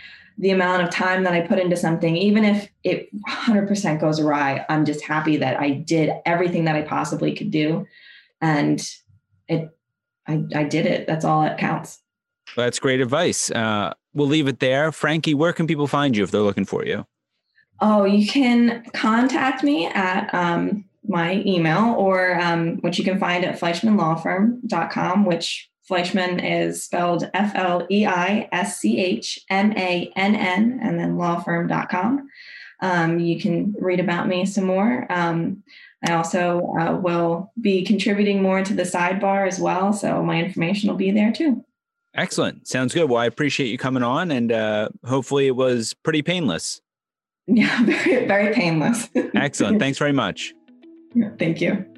the 0.42 0.50
amount 0.50 0.82
of 0.82 0.90
time 0.90 1.24
that 1.24 1.34
I 1.34 1.42
put 1.42 1.60
into 1.60 1.78
something, 1.78 2.18
even 2.18 2.44
if 2.44 2.68
it 2.84 3.10
100% 3.30 4.02
goes 4.02 4.20
awry, 4.20 4.66
I'm 4.70 4.86
just 4.86 5.04
happy 5.04 5.38
that 5.38 5.60
I 5.60 5.70
did 5.70 6.12
everything 6.26 6.66
that 6.66 6.76
I 6.76 6.82
possibly 6.82 7.36
could 7.36 7.52
do. 7.52 7.86
And 8.42 8.84
it, 9.48 9.70
I, 10.28 10.44
I 10.56 10.64
did 10.64 10.88
it. 10.88 11.06
That's 11.06 11.24
all 11.24 11.44
that 11.44 11.60
counts. 11.60 12.00
Well, 12.58 12.66
that's 12.66 12.80
great 12.80 13.02
advice. 13.02 13.52
Uh, 13.52 13.94
we'll 14.16 14.28
leave 14.28 14.48
it 14.48 14.60
there. 14.60 14.92
Frankie, 14.92 15.36
where 15.36 15.54
can 15.54 15.68
people 15.68 15.86
find 15.86 16.18
you 16.18 16.24
if 16.24 16.32
they're 16.32 16.42
looking 16.42 16.66
for 16.66 16.84
you? 16.84 17.06
Oh, 17.80 18.04
you 18.06 18.28
can 18.28 18.84
contact 18.94 19.64
me 19.64 19.86
at 19.86 20.34
um, 20.34 20.86
my 21.08 21.44
email 21.46 21.94
or 22.00 22.40
um, 22.42 22.78
which 22.78 22.98
you 22.98 23.06
can 23.06 23.20
find 23.20 23.46
at 23.46 23.60
fleischmannlawfirm.com, 23.60 25.26
which 25.26 25.71
Fleischmann 25.92 26.40
is 26.40 26.86
spelled 26.86 27.30
F 27.34 27.52
L 27.54 27.86
E 27.92 28.06
I 28.06 28.48
S 28.54 28.80
C 28.80 28.98
H 28.98 29.38
M 29.50 29.74
A 29.74 30.10
N 30.16 30.36
N 30.36 30.80
and 30.82 30.98
then 30.98 31.18
lawfirm.com. 31.18 32.30
Um, 32.80 33.20
you 33.20 33.38
can 33.42 33.76
read 33.78 34.00
about 34.00 34.30
me 34.30 34.46
some 34.46 34.64
more. 34.64 35.06
Um, 35.12 35.64
I 36.08 36.14
also 36.14 36.74
uh, 36.80 36.96
will 36.96 37.52
be 37.60 37.84
contributing 37.84 38.42
more 38.42 38.64
to 38.64 38.74
the 38.74 38.84
sidebar 38.84 39.46
as 39.46 39.60
well. 39.60 39.92
So 39.92 40.24
my 40.24 40.42
information 40.42 40.90
will 40.90 40.96
be 40.96 41.12
there 41.12 41.34
too. 41.34 41.62
Excellent. 42.16 42.70
Sounds 42.70 42.94
good. 42.94 43.10
Well, 43.10 43.20
I 43.20 43.26
appreciate 43.26 43.68
you 43.68 43.78
coming 43.78 44.02
on 44.02 44.32
and 44.32 44.50
uh, 44.50 44.88
hopefully 45.06 45.48
it 45.48 45.58
was 45.58 45.94
pretty 45.94 46.22
painless. 46.22 46.82
Yeah, 47.48 47.84
very, 47.84 48.28
very 48.28 48.54
painless. 48.54 49.10
Excellent. 49.36 49.80
Thanks 49.80 49.98
very 49.98 50.14
much. 50.14 50.54
Yeah, 51.14 51.32
thank 51.38 51.60
you. 51.60 51.91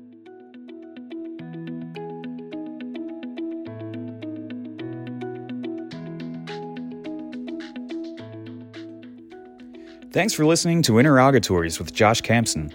Thanks 10.13 10.32
for 10.32 10.45
listening 10.45 10.84
to 10.84 10.99
Interrogatories 10.99 11.80
with 11.80 11.91
Josh 11.91 12.21
Camson. 12.21 12.71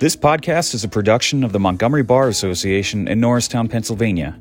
This 0.00 0.16
podcast 0.16 0.74
is 0.74 0.82
a 0.82 0.88
production 0.88 1.44
of 1.44 1.52
the 1.52 1.60
Montgomery 1.60 2.02
Bar 2.02 2.26
Association 2.26 3.06
in 3.06 3.20
Norristown, 3.20 3.68
Pennsylvania. 3.68 4.36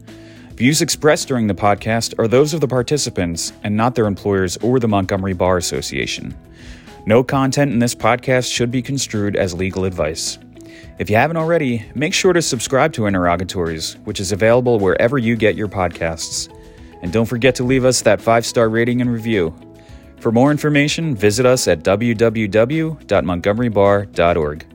Views 0.56 0.82
expressed 0.82 1.28
during 1.28 1.46
the 1.46 1.54
podcast 1.54 2.18
are 2.18 2.28
those 2.28 2.56
of 2.56 2.60
the 2.60 2.68
participants 2.68 3.54
and 3.64 3.78
not 3.78 3.94
their 3.94 4.08
employers 4.08 4.58
or 4.58 4.80
the 4.80 4.88
Montgomery 4.88 5.34
Bar 5.34 5.58
Association. 5.58 6.36
No 7.06 7.24
content 7.24 7.74
in 7.74 7.78
this 7.78 7.94
podcast 7.94 8.52
should 8.52 8.72
be 8.72 8.82
construed 8.82 9.36
as 9.36 9.54
legal 9.54 9.86
advice. 9.86 10.40
If 10.98 11.12
you 11.12 11.18
haven't 11.18 11.38
already, 11.38 11.86
make 11.94 12.16
sure 12.16 12.34
to 12.34 12.42
subscribe 12.42 12.92
to 12.94 13.06
Interrogatories, 13.06 13.98
which 14.06 14.20
is 14.20 14.32
available 14.32 14.80
wherever 14.80 15.20
you 15.20 15.36
get 15.36 15.54
your 15.56 15.68
podcasts. 15.68 16.52
And 17.04 17.14
don't 17.14 17.28
forget 17.28 17.54
to 17.58 17.64
leave 17.64 17.86
us 17.86 18.02
that 18.02 18.20
five 18.20 18.48
star 18.48 18.68
rating 18.68 19.00
and 19.00 19.14
review. 19.14 19.54
For 20.22 20.32
more 20.32 20.52
information, 20.52 21.16
visit 21.16 21.48
us 21.48 21.68
at 21.68 21.84
www.montgomerybar.org. 21.84 24.71